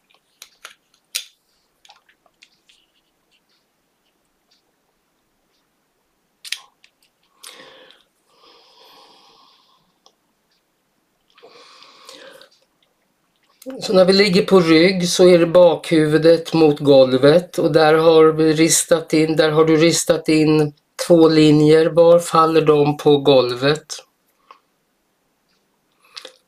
Så 13.82 13.94
när 13.94 14.06
vi 14.06 14.14
ligger 14.14 14.46
på 14.46 14.60
rygg 14.60 15.10
så 15.10 15.28
är 15.28 15.40
det 15.40 15.46
bakhuvudet 15.46 16.54
mot 16.54 16.80
golvet 16.80 17.58
och 17.58 17.72
där 17.72 17.94
har 17.94 18.26
vi 18.26 18.54
ristat 18.54 19.14
in, 19.14 19.36
där 19.36 19.52
har 19.52 19.66
du 19.66 19.76
ristat 19.78 20.30
in 20.30 20.74
två 21.08 21.28
linjer, 21.28 21.86
var 21.86 22.20
faller 22.20 22.62
de 22.62 22.98
på 22.98 23.18
golvet? 23.18 23.86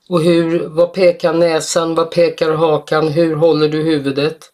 Och 0.10 0.22
hur, 0.22 0.68
vad 0.68 0.94
pekar 0.94 1.34
näsan, 1.34 1.96
vad 1.96 2.12
pekar 2.12 2.52
hakan, 2.52 3.08
hur 3.08 3.36
håller 3.36 3.70
du 3.70 3.82
huvudet? 3.82 4.50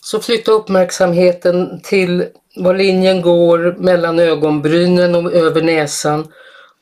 Så 0.00 0.20
flytta 0.20 0.52
uppmärksamheten 0.52 1.80
till 1.80 2.26
var 2.56 2.74
linjen 2.74 3.22
går 3.22 3.76
mellan 3.78 4.18
ögonbrynen 4.18 5.14
och 5.14 5.32
över 5.32 5.62
näsan. 5.62 6.32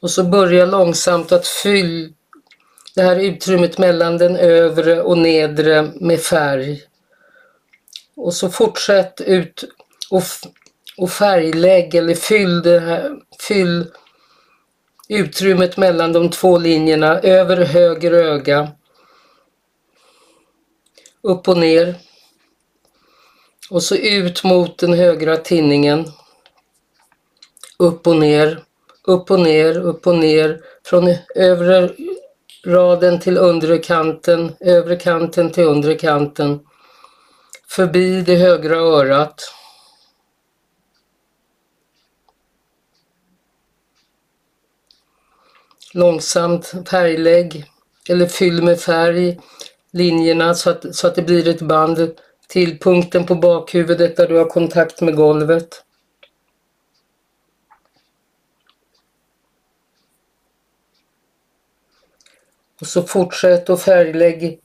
Och 0.01 0.11
så 0.11 0.25
börja 0.25 0.67
långsamt 0.67 1.33
att 1.33 1.47
fylla 1.47 2.09
det 2.95 3.03
här 3.03 3.17
utrymmet 3.17 3.79
mellan 3.79 4.19
den 4.19 4.37
övre 4.37 5.03
och 5.03 5.19
nedre 5.19 5.91
med 6.01 6.21
färg. 6.21 6.83
Och 8.17 8.35
så 8.35 8.51
fortsätt 8.51 9.21
ut 9.21 9.65
och, 10.11 10.23
och 10.97 11.11
färglägg 11.11 11.95
eller 11.95 12.15
fyll, 12.15 12.63
det 12.63 12.81
här, 12.81 13.17
fyll 13.49 13.87
utrymmet 15.09 15.77
mellan 15.77 16.13
de 16.13 16.31
två 16.31 16.59
linjerna 16.59 17.21
över 17.21 17.57
höger 17.65 18.13
öga. 18.13 18.69
Upp 21.23 21.49
och 21.49 21.59
ner. 21.59 21.95
Och 23.71 23.83
så 23.83 23.97
ut 23.97 24.45
mot 24.45 24.79
den 24.79 24.93
högra 24.93 25.37
tinningen. 25.37 26.05
Upp 27.79 28.07
och 28.07 28.17
ner, 28.17 28.65
upp 29.05 29.31
och 29.31 29.41
ner, 29.41 29.79
upp 29.79 30.07
och 30.07 30.19
ner. 30.19 30.61
Från 30.85 31.15
övre 31.35 31.91
raden 32.67 33.21
till 33.21 33.39
undre 33.39 33.79
kanten, 33.79 34.53
övre 34.61 34.97
kanten 34.97 35.51
till 35.51 35.65
undre 35.65 35.95
kanten 35.95 36.61
förbi 37.69 38.23
det 38.23 38.37
högra 38.37 38.77
örat. 38.77 39.53
Långsamt 45.95 46.89
färglägg 46.89 47.65
eller 48.09 48.27
fyll 48.27 48.63
med 48.63 48.81
färg 48.81 49.39
linjerna 49.91 50.55
så 50.55 50.71
att, 50.71 50.95
så 50.95 51.07
att 51.07 51.15
det 51.15 51.23
blir 51.23 51.49
ett 51.49 51.63
band 51.63 52.15
till 52.49 52.79
punkten 52.79 53.27
på 53.27 53.35
bakhuvudet 53.35 54.17
där 54.17 54.29
du 54.29 54.37
har 54.37 54.45
kontakt 54.45 55.01
med 55.01 55.17
golvet. 55.17 55.85
Och 62.81 62.87
så 62.87 63.03
fortsätt 63.03 63.71
och 63.71 63.81
färglägg. 63.81 64.61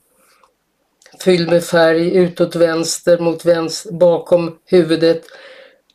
Fyll 1.23 1.49
med 1.49 1.63
färg 1.63 2.15
utåt 2.15 2.55
vänster 2.55 3.19
mot 3.19 3.45
vänster 3.45 3.91
bakom 3.91 4.59
huvudet 4.65 5.23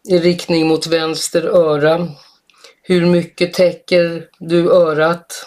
i 0.09 0.19
riktning 0.19 0.67
mot 0.67 0.87
vänster 0.87 1.43
öra. 1.43 2.09
Hur 2.83 3.07
mycket 3.07 3.55
täcker 3.55 4.29
du 4.39 4.73
örat? 4.73 5.47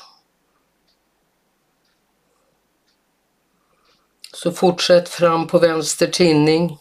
Så 4.34 4.51
fortsätt 4.51 5.09
fram 5.09 5.47
på 5.47 5.59
vänster 5.59 6.07
tinning. 6.07 6.77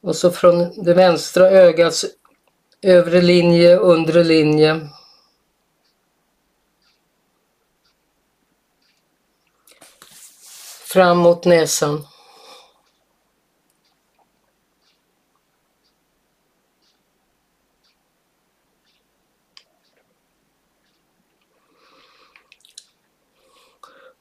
Och 0.00 0.16
så 0.16 0.30
från 0.30 0.84
det 0.84 0.94
vänstra 0.94 1.50
ögats 1.50 2.06
övre 2.82 3.20
linje, 3.20 3.76
undre 3.76 4.24
linje. 4.24 4.88
Fram 10.96 11.18
mot 11.18 11.44
näsan. 11.44 12.06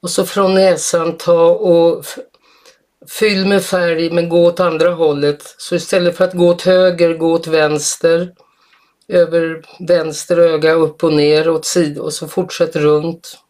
Och 0.02 0.10
så 0.10 0.26
från 0.26 0.56
näsan 0.56 1.18
ta 1.18 1.50
och 1.50 2.06
fyll 3.10 3.46
med 3.46 3.64
färg 3.64 4.10
men 4.12 4.30
gå 4.30 4.46
åt 4.46 4.60
andra 4.60 4.90
hållet. 4.92 5.56
Så 5.58 5.76
istället 5.76 6.18
för 6.18 6.24
att 6.24 6.34
gå 6.34 6.48
åt 6.50 6.62
höger, 6.62 7.14
gå 7.14 7.32
åt 7.32 7.48
vänster. 7.48 8.34
Över 9.08 9.66
vänster 9.88 10.38
öga 10.38 10.74
upp 10.74 11.04
och 11.04 11.14
ner 11.14 11.50
åt 11.50 11.66
sidan 11.66 12.04
och 12.04 12.14
så 12.14 12.28
fortsätt 12.28 12.76
runt. 12.76 13.45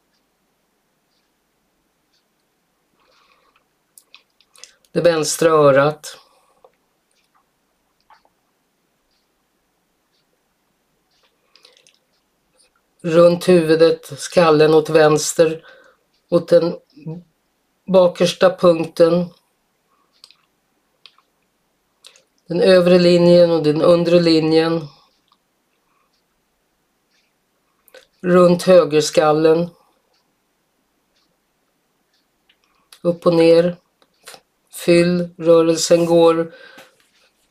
Det 4.96 5.02
vänstra 5.02 5.50
örat. 5.50 6.20
Runt 13.02 13.50
huvudet, 13.50 14.20
skallen 14.20 14.74
åt 14.74 14.90
vänster 14.90 15.66
mot 16.32 16.48
den 16.48 16.80
bakersta 17.88 18.58
punkten. 18.58 19.26
Den 22.48 22.62
övre 22.62 23.00
linjen 23.00 23.52
och 23.52 23.64
den 23.64 23.82
undre 23.82 24.20
linjen. 24.20 24.88
Runt 28.22 28.64
högerskallen. 28.64 29.70
Upp 33.02 33.26
och 33.26 33.34
ner. 33.34 33.85
Fyll, 34.76 35.30
rörelsen 35.38 36.06
går, 36.06 36.54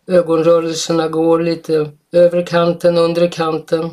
ögonrörelserna 0.06 1.08
går 1.08 1.40
lite 1.40 1.90
över 2.12 2.46
kanten, 2.46 2.98
under 2.98 3.28
kanten. 3.28 3.90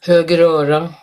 Höger 0.00 0.38
öra. 0.38 0.94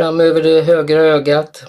fram 0.00 0.20
över 0.20 0.42
det 0.42 0.62
högra 0.62 1.00
ögat. 1.00 1.62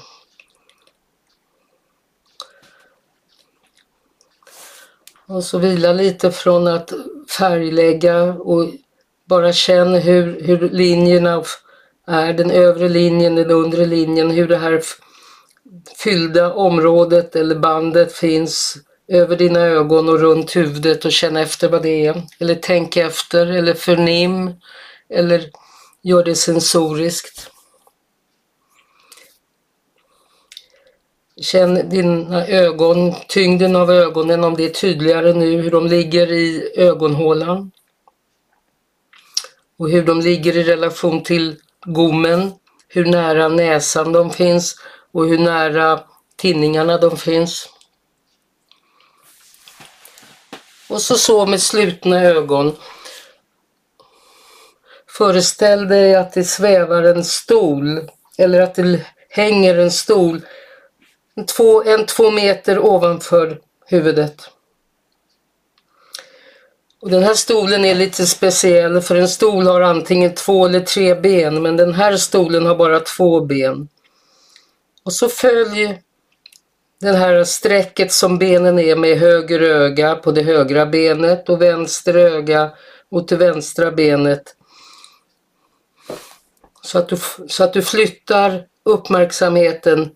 Och 5.32 5.44
så 5.44 5.58
vila 5.58 5.94
lite 5.94 6.32
från 6.32 6.68
att 6.68 6.94
färglägga 7.38 8.24
och 8.24 8.70
bara 9.26 9.54
känn 9.54 9.96
hur, 9.96 10.42
hur 10.42 10.70
linjerna 10.70 11.44
är, 12.08 12.34
den 12.34 12.52
övre 12.52 12.90
linjen, 12.90 13.36
den 13.36 13.52
undre 13.52 13.86
linjen, 13.86 14.32
hur 14.32 14.48
det 14.48 14.58
här 14.58 14.82
fyllda 15.98 16.54
området 16.54 17.36
eller 17.36 17.56
bandet 17.56 18.14
finns 18.14 18.78
över 19.08 19.36
dina 19.36 19.60
ögon 19.60 20.10
och 20.10 20.20
runt 20.20 20.56
huvudet 20.56 21.06
och 21.06 21.12
känn 21.12 21.38
efter 21.38 21.70
vad 21.70 21.84
det 21.84 22.06
är. 22.06 22.22
Eller 22.40 22.56
tänk 22.56 22.98
efter 22.98 23.48
eller 23.48 23.74
förnim 23.74 24.52
eller 25.10 25.50
gör 26.04 26.24
det 26.24 26.36
sensoriskt. 26.36 27.52
Känn 31.42 31.90
dina 31.90 32.48
ögon, 32.48 33.14
tyngden 33.28 33.76
av 33.76 33.92
ögonen 33.92 34.44
om 34.44 34.56
det 34.56 34.66
är 34.66 34.70
tydligare 34.70 35.34
nu, 35.34 35.62
hur 35.62 35.72
de 35.72 35.88
ligger 35.88 36.32
i 36.32 36.74
ögonhålan. 36.78 37.72
Och 39.78 39.90
hur 39.90 40.06
de 40.06 40.20
ligger 40.22 40.58
i 40.58 40.64
relation 40.64 41.24
till 41.24 41.56
gommen, 41.86 42.54
hur 42.88 43.06
nära 43.06 43.48
näsan 43.48 44.12
de 44.12 44.32
finns 44.32 44.76
och 45.12 45.28
hur 45.28 45.38
nära 45.38 46.00
tinningarna 46.36 46.98
de 46.98 47.18
finns. 47.18 47.70
Och 50.90 51.02
så 51.02 51.18
så 51.18 51.46
med 51.46 51.62
slutna 51.62 52.24
ögon. 52.24 52.76
Föreställ 55.08 55.88
dig 55.88 56.16
att 56.16 56.34
det 56.34 56.44
svävar 56.44 57.04
en 57.04 57.24
stol 57.24 58.10
eller 58.38 58.62
att 58.62 58.76
det 58.76 59.06
hänger 59.30 59.78
en 59.78 59.92
stol 59.92 60.42
två, 61.58 61.84
en 61.84 62.06
två 62.06 62.32
meter 62.32 62.80
ovanför 62.80 63.60
huvudet. 63.86 64.50
Och 67.02 67.10
den 67.10 67.24
här 67.24 67.34
stolen 67.34 67.86
är 67.86 67.96
lite 67.96 68.26
speciell 68.26 69.02
för 69.02 69.16
en 69.16 69.30
stol 69.30 69.68
har 69.68 69.82
antingen 69.82 70.36
två 70.36 70.66
eller 70.66 70.80
tre 70.80 71.16
ben 71.16 71.62
men 71.62 71.78
den 71.78 71.94
här 71.94 72.18
stolen 72.18 72.66
har 72.66 72.76
bara 72.76 73.00
två 73.00 73.42
ben. 73.42 73.88
Och 75.04 75.14
så 75.14 75.30
följ 75.30 76.02
det 77.00 77.12
här 77.12 77.44
strecket 77.44 78.12
som 78.12 78.38
benen 78.38 78.80
är 78.80 78.96
med 78.96 79.18
höger 79.18 79.62
öga 79.62 80.16
på 80.16 80.32
det 80.32 80.42
högra 80.42 80.86
benet 80.86 81.50
och 81.50 81.62
vänster 81.62 82.16
öga 82.16 82.72
mot 83.12 83.28
det 83.28 83.36
vänstra 83.36 83.92
benet. 83.92 84.56
Så 86.82 86.98
att 86.98 87.10
du, 87.10 87.18
så 87.48 87.64
att 87.64 87.74
du 87.74 87.82
flyttar 87.82 88.66
uppmärksamheten 88.86 90.10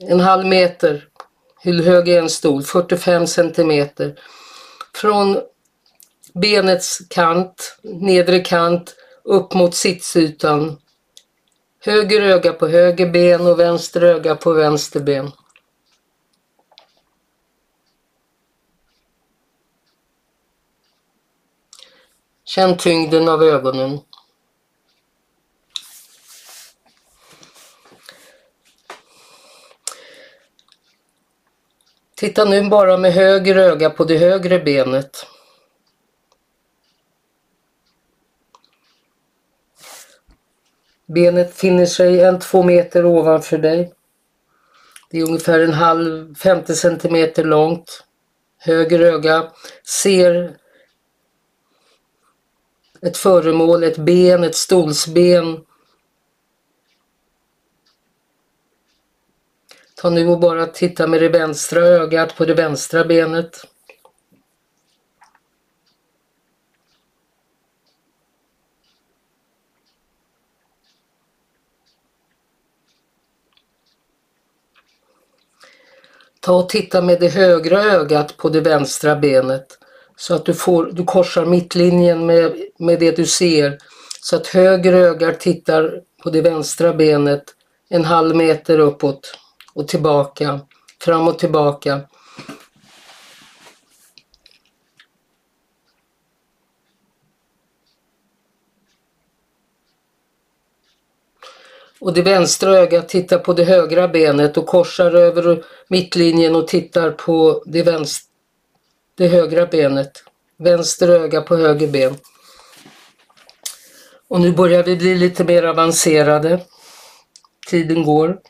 en 0.00 0.20
halv 0.20 0.46
meter. 0.46 1.08
Hur 1.60 1.82
hög 1.82 2.08
är 2.08 2.22
en 2.22 2.30
stol? 2.30 2.62
45 2.62 3.26
centimeter. 3.26 4.20
Från 4.94 5.38
benets 6.34 6.98
kant, 7.10 7.78
nedre 7.82 8.40
kant, 8.40 8.94
upp 9.24 9.54
mot 9.54 9.74
sitsytan. 9.74 10.78
Höger 11.80 12.20
öga 12.20 12.52
på 12.52 12.68
höger 12.68 13.10
ben 13.10 13.46
och 13.46 13.60
vänster 13.60 14.00
öga 14.00 14.34
på 14.34 14.52
vänster 14.52 15.00
ben. 15.00 15.30
Känn 22.44 22.76
tyngden 22.76 23.28
av 23.28 23.42
ögonen. 23.42 24.00
Titta 32.18 32.44
nu 32.44 32.68
bara 32.68 32.96
med 32.96 33.12
höger 33.12 33.56
öga 33.56 33.90
på 33.90 34.04
det 34.04 34.18
högre 34.18 34.58
benet. 34.58 35.26
Benet 41.06 41.54
finner 41.54 41.86
sig 41.86 42.20
en 42.20 42.38
två 42.38 42.62
meter 42.62 43.04
ovanför 43.04 43.58
dig. 43.58 43.92
Det 45.10 45.18
är 45.18 45.28
ungefär 45.28 45.60
en 45.60 45.72
halv, 45.72 46.34
50 46.34 46.74
centimeter 46.74 47.44
långt. 47.44 48.04
Höger 48.58 49.00
öga 49.00 49.52
ser 50.02 50.56
ett 53.02 53.16
föremål, 53.16 53.84
ett 53.84 53.98
ben, 53.98 54.44
ett 54.44 54.56
stolsben 54.56 55.64
Ta 60.00 60.10
nu 60.10 60.28
och 60.28 60.40
bara 60.40 60.66
titta 60.66 61.06
med 61.06 61.20
det 61.20 61.28
vänstra 61.28 61.80
ögat 61.80 62.36
på 62.36 62.44
det 62.44 62.54
vänstra 62.54 63.04
benet. 63.04 63.64
ta 76.40 76.54
och 76.54 76.68
titta 76.68 77.02
med 77.02 77.20
det 77.20 77.28
högra 77.28 77.82
ögat 77.82 78.36
på 78.36 78.48
det 78.48 78.60
vänstra 78.60 79.16
benet. 79.16 79.78
Så 80.16 80.34
att 80.34 80.44
du, 80.44 80.54
får, 80.54 80.90
du 80.92 81.04
korsar 81.04 81.44
mittlinjen 81.44 82.26
med, 82.26 82.52
med 82.78 83.00
det 83.00 83.16
du 83.16 83.26
ser. 83.26 83.78
Så 84.20 84.36
att 84.36 84.46
höger 84.46 84.92
öga 84.92 85.32
tittar 85.32 86.00
på 86.22 86.30
det 86.30 86.42
vänstra 86.42 86.92
benet 86.92 87.44
en 87.88 88.04
halv 88.04 88.36
meter 88.36 88.78
uppåt 88.78 89.38
och 89.78 89.88
tillbaka, 89.88 90.60
fram 91.00 91.28
och 91.28 91.38
tillbaka. 91.38 92.00
Och 102.00 102.12
det 102.14 102.22
vänstra 102.22 102.70
ögat 102.70 103.08
tittar 103.08 103.38
på 103.38 103.52
det 103.52 103.64
högra 103.64 104.08
benet 104.08 104.56
och 104.56 104.66
korsar 104.66 105.12
över 105.12 105.64
mittlinjen 105.88 106.56
och 106.56 106.68
tittar 106.68 107.10
på 107.10 107.62
det, 107.66 107.82
vänster, 107.82 108.28
det 109.14 109.28
högra 109.28 109.66
benet. 109.66 110.12
Vänster 110.56 111.08
öga 111.08 111.40
på 111.40 111.56
höger 111.56 111.88
ben. 111.88 112.16
Och 114.28 114.40
nu 114.40 114.52
börjar 114.52 114.82
vi 114.82 114.96
bli 114.96 115.14
lite 115.14 115.44
mer 115.44 115.62
avancerade. 115.62 116.60
Tiden 117.68 118.04
går. 118.04 118.40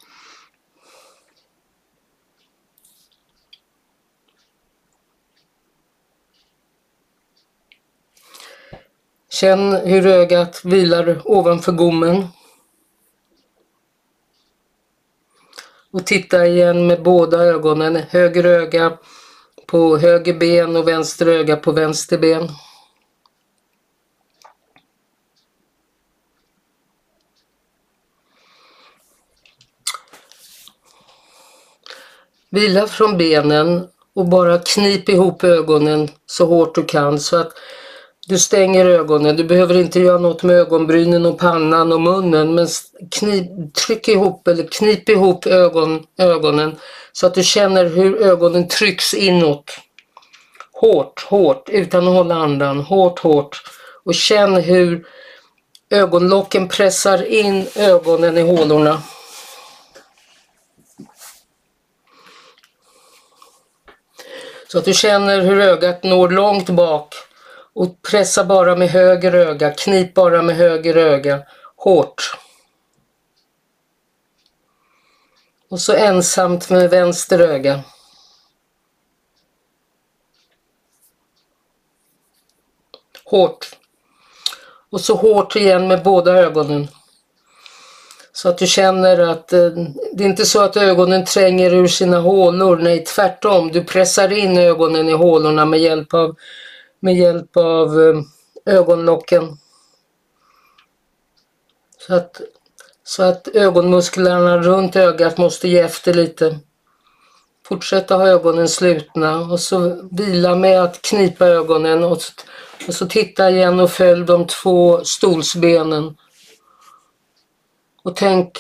Känn 9.41 9.73
hur 9.73 10.07
ögat 10.07 10.65
vilar 10.65 11.21
ovanför 11.25 11.73
gommen. 11.73 12.29
Och 15.91 16.07
titta 16.07 16.47
igen 16.47 16.87
med 16.87 17.03
båda 17.03 17.39
ögonen, 17.45 17.97
höger 17.97 18.45
öga 18.45 18.99
på 19.67 19.99
höger 19.99 20.35
ben 20.35 20.77
och 20.77 20.89
vänster 20.89 21.27
öga 21.27 21.57
på 21.57 21.73
vänster 21.73 22.19
ben. 22.19 22.49
Vila 32.51 32.87
från 32.87 33.19
benen 33.19 33.89
och 34.15 34.29
bara 34.29 34.59
knip 34.59 35.09
ihop 35.09 35.45
ögonen 35.45 36.09
så 36.27 36.47
hårt 36.47 36.75
du 36.75 36.85
kan 36.85 37.21
så 37.21 37.37
att 37.37 37.53
du 38.29 38.39
stänger 38.39 38.87
ögonen. 38.87 39.37
Du 39.37 39.45
behöver 39.45 39.77
inte 39.77 40.01
göra 40.01 40.19
något 40.19 40.43
med 40.43 40.57
ögonbrynen 40.57 41.27
och 41.27 41.39
pannan 41.39 41.93
och 41.93 42.01
munnen 42.01 42.55
men 42.55 42.69
knip, 43.11 43.75
tryck 43.75 44.09
ihop 44.09 44.49
eller 44.49 44.67
knip 44.67 45.09
ihop 45.09 45.47
ögon, 45.47 46.07
ögonen 46.19 46.77
så 47.13 47.27
att 47.27 47.35
du 47.35 47.43
känner 47.45 47.85
hur 47.85 48.23
ögonen 48.23 48.69
trycks 48.69 49.15
inåt. 49.15 49.79
Hårt, 50.73 51.27
hårt 51.29 51.69
utan 51.69 52.09
att 52.09 52.15
hålla 52.15 52.35
andan. 52.35 52.81
Hårt, 52.81 53.19
hårt. 53.19 53.63
Och 54.05 54.15
känn 54.15 54.57
hur 54.57 55.07
ögonlocken 55.91 56.69
pressar 56.69 57.27
in 57.27 57.67
ögonen 57.77 58.39
i 58.39 58.43
hålorna. 58.43 59.03
Så 64.73 64.79
att 64.79 64.85
du 64.85 64.95
känner 64.95 65.41
hur 65.41 65.61
ögat 65.61 66.03
når 66.03 66.29
långt 66.29 66.71
bak 66.71 67.15
och 67.79 68.03
pressa 68.03 68.45
bara 68.45 68.77
med 68.77 68.89
höger 68.89 69.33
öga, 69.33 69.71
knip 69.71 70.15
bara 70.15 70.43
med 70.43 70.57
höger 70.57 70.97
öga, 70.97 71.43
hårt. 71.77 72.37
Och 75.71 75.81
så 75.81 75.95
ensamt 75.95 76.71
med 76.71 76.91
vänster 76.91 77.39
öga. 77.39 77.81
Hårt. 83.25 83.77
Och 84.91 85.01
så 85.01 85.15
hårt 85.15 85.57
igen 85.57 85.89
med 85.89 86.03
båda 86.03 86.33
ögonen. 86.33 86.89
Så 88.33 88.49
att 88.49 88.59
du 88.59 88.67
känner 88.67 89.19
att 89.19 89.53
eh, 89.53 89.71
det 90.13 90.25
är 90.25 90.29
inte 90.29 90.47
så 90.47 90.61
att 90.63 90.77
ögonen 90.77 91.25
tränger 91.25 91.75
ur 91.75 91.89
sina 91.89 92.21
hålor, 92.21 92.77
nej 92.77 93.05
tvärtom. 93.05 93.73
Du 93.73 93.85
pressar 93.85 94.33
in 94.33 94.59
ögonen 94.59 95.09
i 95.09 95.13
hålorna 95.13 95.65
med 95.65 95.81
hjälp 95.81 96.15
av, 96.15 96.37
med 97.01 97.17
hjälp 97.17 97.57
av 97.57 98.01
ehm, 98.01 98.25
ögonlocken. 98.67 99.59
Så 101.99 102.15
att, 102.15 102.41
så 103.05 103.23
att 103.23 103.49
ögonmusklerna 103.49 104.59
runt 104.59 104.97
ögat 104.97 105.39
måste 105.39 105.69
ge 105.69 105.79
efter 105.79 106.15
lite. 106.15 106.59
Fortsätta 107.65 108.17
ha 108.17 108.29
ögonen 108.29 108.69
slutna 108.69 109.41
och 109.41 109.61
så 109.61 110.09
vila 110.11 110.55
med 110.55 110.83
att 110.83 111.03
knipa 111.03 111.47
ögonen 111.47 112.05
och, 112.05 112.19
och 112.89 112.95
så 112.95 113.07
titta 113.07 113.51
igen 113.51 113.81
och 113.81 113.91
följ 113.91 114.25
de 114.25 114.47
två 114.47 115.05
stolsbenen 115.05 116.17
och 118.03 118.17
tänk, 118.17 118.59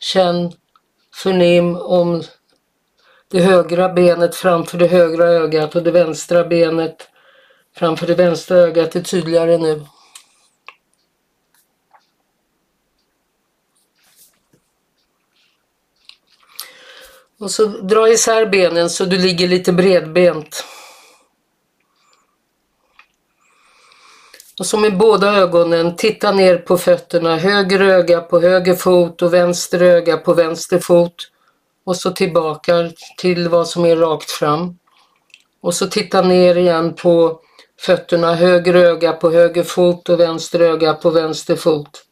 känn, 0.00 0.52
förnim 1.14 1.76
om 1.76 2.22
det 3.30 3.40
högra 3.40 3.88
benet 3.88 4.34
framför 4.34 4.78
det 4.78 4.86
högra 4.86 5.24
ögat 5.24 5.76
och 5.76 5.82
det 5.82 5.90
vänstra 5.90 6.44
benet 6.44 7.08
framför 7.76 8.06
det 8.06 8.14
vänstra 8.14 8.56
ögat 8.56 8.96
är 8.96 9.00
tydligare 9.00 9.58
nu. 9.58 9.86
Och 17.38 17.50
så 17.50 17.66
dra 17.66 18.08
isär 18.08 18.46
benen 18.46 18.90
så 18.90 19.04
du 19.04 19.18
ligger 19.18 19.48
lite 19.48 19.72
bredbent. 19.72 20.64
Och 24.58 24.66
så 24.66 24.78
med 24.78 24.98
båda 24.98 25.36
ögonen 25.36 25.96
titta 25.96 26.32
ner 26.32 26.56
på 26.58 26.78
fötterna, 26.78 27.36
höger 27.36 27.80
öga 27.80 28.20
på 28.20 28.40
höger 28.40 28.74
fot 28.74 29.22
och 29.22 29.34
vänster 29.34 29.82
öga 29.82 30.16
på 30.16 30.34
vänster 30.34 30.78
fot. 30.78 31.30
Och 31.84 31.96
så 31.96 32.10
tillbaka 32.10 32.90
till 33.18 33.48
vad 33.48 33.68
som 33.68 33.84
är 33.84 33.96
rakt 33.96 34.30
fram. 34.30 34.78
Och 35.60 35.74
så 35.74 35.86
titta 35.86 36.22
ner 36.22 36.54
igen 36.56 36.94
på 36.94 37.40
fötterna, 37.80 38.34
höger 38.34 38.74
öga 38.74 39.12
på 39.12 39.30
höger 39.30 39.62
fot 39.62 40.08
och 40.08 40.20
vänster 40.20 40.60
öga 40.60 40.94
på 40.94 41.10
vänster 41.10 41.56
fot. 41.56 42.04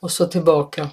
Och 0.00 0.10
så 0.10 0.26
tillbaka. 0.26 0.90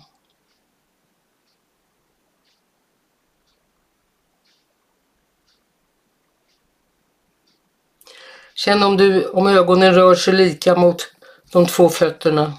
Känn 8.56 8.84
om, 8.84 8.98
du, 8.98 9.30
om 9.30 9.48
ögonen 9.48 9.96
rör 9.96 10.16
sig 10.16 10.34
lika 10.34 10.76
mot 10.76 11.12
de 11.52 11.66
två 11.66 11.90
fötterna. 11.90 12.54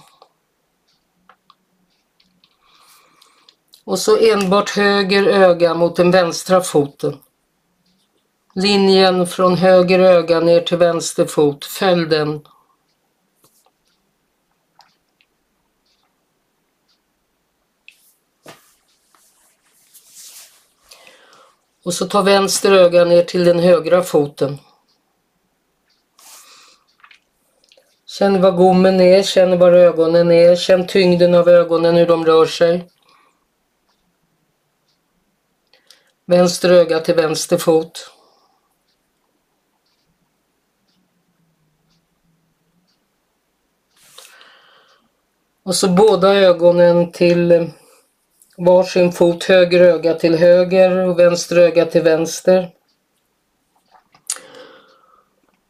Och 3.84 3.98
så 3.98 4.16
enbart 4.18 4.70
höger 4.70 5.26
öga 5.26 5.74
mot 5.74 5.96
den 5.96 6.10
vänstra 6.10 6.60
foten. 6.60 7.18
Linjen 8.54 9.26
från 9.26 9.56
höger 9.56 9.98
öga 9.98 10.40
ner 10.40 10.60
till 10.60 10.76
vänster 10.76 11.24
fot, 11.24 11.64
följ 11.64 12.06
den. 12.06 12.40
Och 21.84 21.94
så 21.94 22.06
ta 22.06 22.22
vänster 22.22 22.72
öga 22.72 23.04
ner 23.04 23.22
till 23.22 23.44
den 23.44 23.58
högra 23.58 24.02
foten. 24.02 24.58
Känn 28.06 28.42
var 28.42 28.50
gommen 28.50 29.00
är, 29.00 29.22
känn 29.22 29.58
var 29.58 29.72
ögonen 29.72 30.30
är, 30.30 30.56
känn 30.56 30.86
tyngden 30.86 31.34
av 31.34 31.48
ögonen, 31.48 31.96
hur 31.96 32.06
de 32.06 32.24
rör 32.24 32.46
sig. 32.46 32.86
Vänster 36.30 36.70
öga 36.70 37.00
till 37.00 37.14
vänster 37.14 37.58
fot. 37.58 38.10
Och 45.62 45.74
så 45.74 45.88
båda 45.88 46.34
ögonen 46.34 47.12
till 47.12 47.70
varsin 48.56 49.12
fot, 49.12 49.44
höger 49.44 49.80
öga 49.80 50.14
till 50.14 50.38
höger 50.38 50.96
och 50.96 51.18
vänster 51.18 51.56
öga 51.56 51.86
till 51.86 52.02
vänster. 52.02 52.70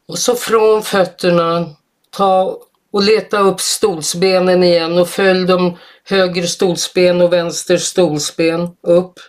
Och 0.08 0.18
så 0.18 0.34
från 0.34 0.82
fötterna 0.82 1.76
ta 2.10 2.60
och 2.92 3.02
leta 3.02 3.38
upp 3.38 3.60
stolsbenen 3.60 4.62
igen 4.62 4.98
och 4.98 5.08
följ 5.08 5.46
de 5.46 5.78
höger 6.04 6.42
stolsben 6.42 7.20
och 7.20 7.32
vänster 7.32 7.76
stolsben 7.76 8.76
upp. 8.82 9.20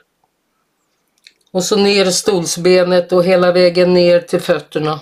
Och 1.52 1.64
så 1.64 1.76
ner 1.76 2.06
stolsbenet 2.06 3.12
och 3.12 3.24
hela 3.24 3.52
vägen 3.52 3.94
ner 3.94 4.20
till 4.22 4.42
fötterna. 4.42 5.02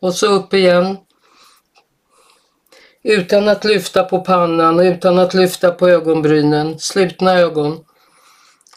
Och 0.00 0.14
så 0.14 0.26
upp 0.26 0.54
igen. 0.54 0.98
Utan 3.02 3.48
att 3.48 3.64
lyfta 3.64 4.04
på 4.04 4.20
pannan, 4.20 4.80
utan 4.80 5.18
att 5.18 5.34
lyfta 5.34 5.70
på 5.70 5.88
ögonbrynen. 5.88 6.78
Slutna 6.78 7.34
ögon. 7.38 7.84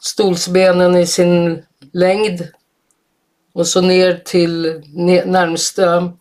stolsbenen 0.01 0.95
i 0.95 1.07
sin 1.07 1.65
längd 1.93 2.47
och 3.53 3.67
så 3.67 3.82
ner 3.82 4.22
till 4.26 4.84
närmsta 5.26 6.13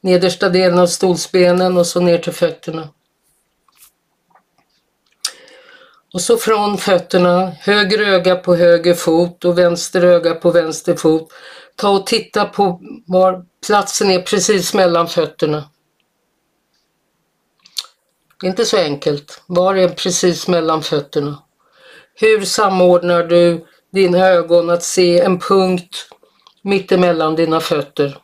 nedersta 0.00 0.48
delen 0.48 0.78
av 0.78 0.86
stolsbenen 0.86 1.76
och 1.76 1.86
så 1.86 2.00
ner 2.00 2.18
till 2.18 2.32
fötterna. 2.32 2.88
Och 6.14 6.20
så 6.20 6.36
från 6.36 6.78
fötterna, 6.78 7.52
höger 7.60 7.98
öga 7.98 8.36
på 8.36 8.54
höger 8.54 8.94
fot 8.94 9.44
och 9.44 9.58
vänster 9.58 10.02
öga 10.02 10.34
på 10.34 10.50
vänster 10.50 10.94
fot. 10.96 11.32
Ta 11.76 11.88
och 11.88 12.06
titta 12.06 12.44
på 12.44 12.80
var 13.06 13.44
platsen 13.66 14.10
är 14.10 14.22
precis 14.22 14.74
mellan 14.74 15.08
fötterna. 15.08 15.70
Det 18.40 18.46
är 18.46 18.50
inte 18.50 18.64
så 18.64 18.76
enkelt. 18.78 19.42
Var 19.46 19.74
är 19.74 19.88
precis 19.88 20.48
mellan 20.48 20.82
fötterna? 20.82 21.42
Hur 22.14 22.44
samordnar 22.44 23.24
du 23.24 23.66
dina 23.92 24.18
ögon 24.18 24.70
att 24.70 24.82
se 24.82 25.20
en 25.20 25.38
punkt 25.38 26.08
mittemellan 26.62 27.36
dina 27.36 27.60
fötter? 27.60 28.18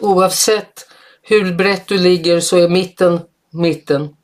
Oavsett 0.00 0.88
hur 1.22 1.54
brett 1.54 1.88
du 1.88 1.98
ligger 1.98 2.40
så 2.40 2.56
är 2.56 2.68
mitten 2.68 3.20
mitten. 3.50 4.16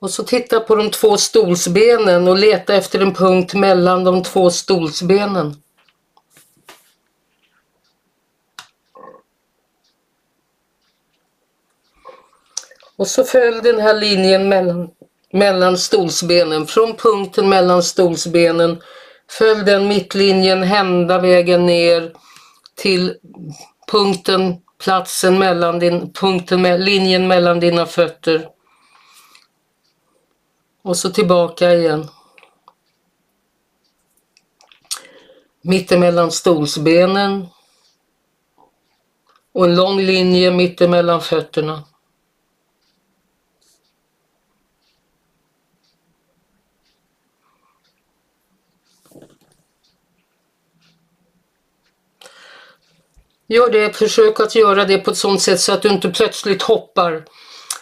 Och 0.00 0.10
så 0.10 0.24
titta 0.24 0.60
på 0.60 0.74
de 0.74 0.90
två 0.90 1.16
stolsbenen 1.16 2.28
och 2.28 2.38
leta 2.38 2.74
efter 2.74 3.00
en 3.00 3.14
punkt 3.14 3.54
mellan 3.54 4.04
de 4.04 4.22
två 4.22 4.50
stolsbenen. 4.50 5.54
Och 12.96 13.06
så 13.06 13.24
följ 13.24 13.60
den 13.62 13.80
här 13.80 13.94
linjen 13.94 14.48
mellan, 14.48 14.90
mellan 15.32 15.78
stolsbenen, 15.78 16.66
från 16.66 16.94
punkten 16.94 17.48
mellan 17.48 17.82
stolsbenen. 17.82 18.82
Följ 19.30 19.64
den 19.64 19.88
mittlinjen 19.88 20.62
hända 20.62 21.18
vägen 21.18 21.66
ner 21.66 22.12
till 22.74 23.14
punkten, 23.90 24.56
platsen 24.84 25.38
mellan 25.38 25.78
din, 25.78 26.12
punkten 26.12 26.62
linjen 26.62 27.28
mellan 27.28 27.60
dina 27.60 27.86
fötter. 27.86 28.55
Och 30.86 30.96
så 30.96 31.10
tillbaka 31.10 31.74
igen. 31.74 32.08
Mittemellan 35.62 36.32
stolsbenen. 36.32 37.46
Och 39.52 39.64
en 39.64 39.76
lång 39.76 40.00
linje 40.00 40.50
mittemellan 40.50 41.20
fötterna. 41.20 41.84
Gör 53.46 53.70
det, 53.70 53.96
försök 53.96 54.40
att 54.40 54.54
göra 54.54 54.84
det 54.84 54.98
på 54.98 55.10
ett 55.10 55.16
sådant 55.16 55.42
sätt 55.42 55.60
så 55.60 55.72
att 55.72 55.82
du 55.82 55.88
inte 55.88 56.08
plötsligt 56.08 56.62
hoppar 56.62 57.24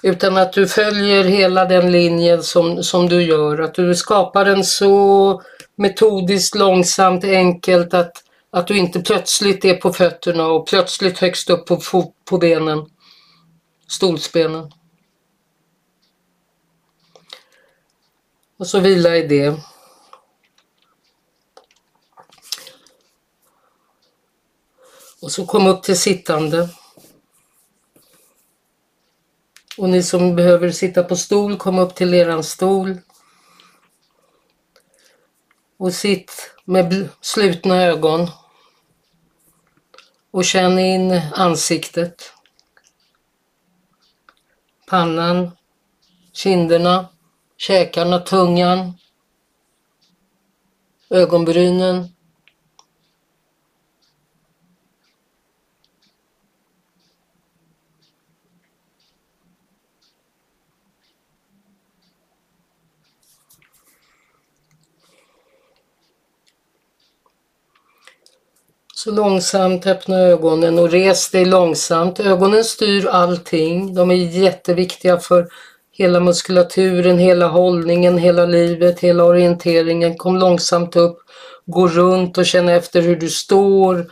utan 0.04 0.36
att 0.36 0.52
du 0.52 0.68
följer 0.68 1.24
hela 1.24 1.64
den 1.64 1.92
linjen 1.92 2.42
som, 2.42 2.82
som 2.82 3.08
du 3.08 3.22
gör. 3.22 3.58
Att 3.58 3.74
du 3.74 3.94
skapar 3.94 4.44
den 4.44 4.64
så 4.64 5.42
metodiskt, 5.76 6.54
långsamt, 6.54 7.24
enkelt 7.24 7.94
att, 7.94 8.12
att 8.50 8.66
du 8.66 8.78
inte 8.78 9.00
plötsligt 9.00 9.64
är 9.64 9.74
på 9.74 9.92
fötterna 9.92 10.46
och 10.46 10.66
plötsligt 10.66 11.18
högst 11.18 11.50
upp 11.50 11.66
på, 11.66 11.80
på 12.24 12.38
benen, 12.38 12.86
stolsbenen. 13.88 14.72
Och 18.58 18.66
så 18.66 18.80
vila 18.80 19.16
i 19.16 19.26
det. 19.26 19.54
Och 25.22 25.32
så 25.32 25.46
kom 25.46 25.66
upp 25.66 25.82
till 25.82 25.98
sittande. 25.98 26.68
Och 29.78 29.88
ni 29.88 30.02
som 30.02 30.36
behöver 30.36 30.70
sitta 30.70 31.02
på 31.02 31.16
stol, 31.16 31.56
kom 31.56 31.78
upp 31.78 31.94
till 31.94 32.14
eran 32.14 32.44
stol. 32.44 32.98
Och 35.76 35.92
sitt 35.92 36.54
med 36.64 37.08
slutna 37.20 37.82
ögon. 37.82 38.28
Och 40.30 40.44
känn 40.44 40.78
in 40.78 41.20
ansiktet. 41.32 42.32
Pannan, 44.86 45.50
kinderna, 46.32 47.08
käkarna, 47.56 48.18
tungan, 48.18 48.92
ögonbrynen, 51.10 52.13
Så 69.04 69.10
långsamt 69.10 69.86
öppna 69.86 70.18
ögonen 70.18 70.78
och 70.78 70.90
res 70.90 71.30
dig 71.30 71.44
långsamt. 71.44 72.20
Ögonen 72.20 72.64
styr 72.64 73.06
allting. 73.06 73.94
De 73.94 74.10
är 74.10 74.14
jätteviktiga 74.14 75.18
för 75.18 75.48
hela 75.92 76.20
muskulaturen, 76.20 77.18
hela 77.18 77.46
hållningen, 77.46 78.18
hela 78.18 78.46
livet, 78.46 79.00
hela 79.00 79.24
orienteringen. 79.24 80.16
Kom 80.16 80.36
långsamt 80.36 80.96
upp, 80.96 81.18
gå 81.66 81.88
runt 81.88 82.38
och 82.38 82.46
känn 82.46 82.68
efter 82.68 83.02
hur 83.02 83.16
du 83.16 83.28
står, 83.28 84.06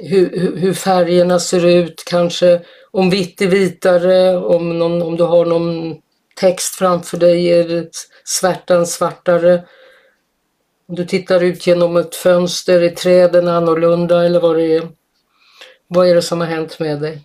hur, 0.00 0.56
hur 0.56 0.72
färgerna 0.72 1.38
ser 1.38 1.66
ut, 1.66 2.02
kanske 2.06 2.60
om 2.90 3.10
vitt 3.10 3.42
är 3.42 3.46
vitare, 3.46 4.36
om, 4.36 4.78
någon, 4.78 5.02
om 5.02 5.16
du 5.16 5.24
har 5.24 5.46
någon 5.46 5.94
text 6.40 6.74
framför 6.74 7.16
dig 7.16 7.46
är 7.46 7.88
svärtan 8.24 8.86
svartare. 8.86 9.62
Om 10.88 10.94
du 10.94 11.04
tittar 11.04 11.44
ut 11.44 11.66
genom 11.66 11.96
ett 11.96 12.14
fönster, 12.14 12.82
i 12.82 12.90
träden 12.90 13.48
annorlunda 13.48 14.24
eller 14.24 14.40
vad 14.40 14.56
det 14.56 14.76
är. 14.76 14.88
Vad 15.86 16.08
är 16.08 16.14
det 16.14 16.22
som 16.22 16.40
har 16.40 16.46
hänt 16.46 16.78
med 16.78 17.00
dig? 17.00 17.22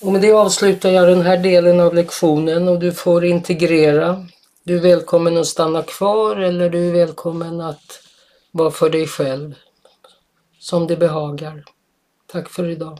Och 0.00 0.12
med 0.12 0.20
det 0.20 0.32
avslutar 0.32 0.90
jag 0.90 1.08
den 1.08 1.22
här 1.22 1.36
delen 1.36 1.80
av 1.80 1.94
lektionen 1.94 2.68
och 2.68 2.78
du 2.78 2.92
får 2.92 3.24
integrera. 3.24 4.26
Du 4.64 4.76
är 4.76 4.80
välkommen 4.80 5.36
att 5.36 5.46
stanna 5.46 5.82
kvar 5.82 6.36
eller 6.36 6.70
du 6.70 6.88
är 6.88 6.92
välkommen 6.92 7.60
att 7.60 8.00
vara 8.50 8.70
för 8.70 8.90
dig 8.90 9.06
själv. 9.06 9.54
Som 10.58 10.86
det 10.86 10.96
behagar. 10.96 11.64
Tack 12.26 12.48
för 12.48 12.68
idag. 12.68 12.98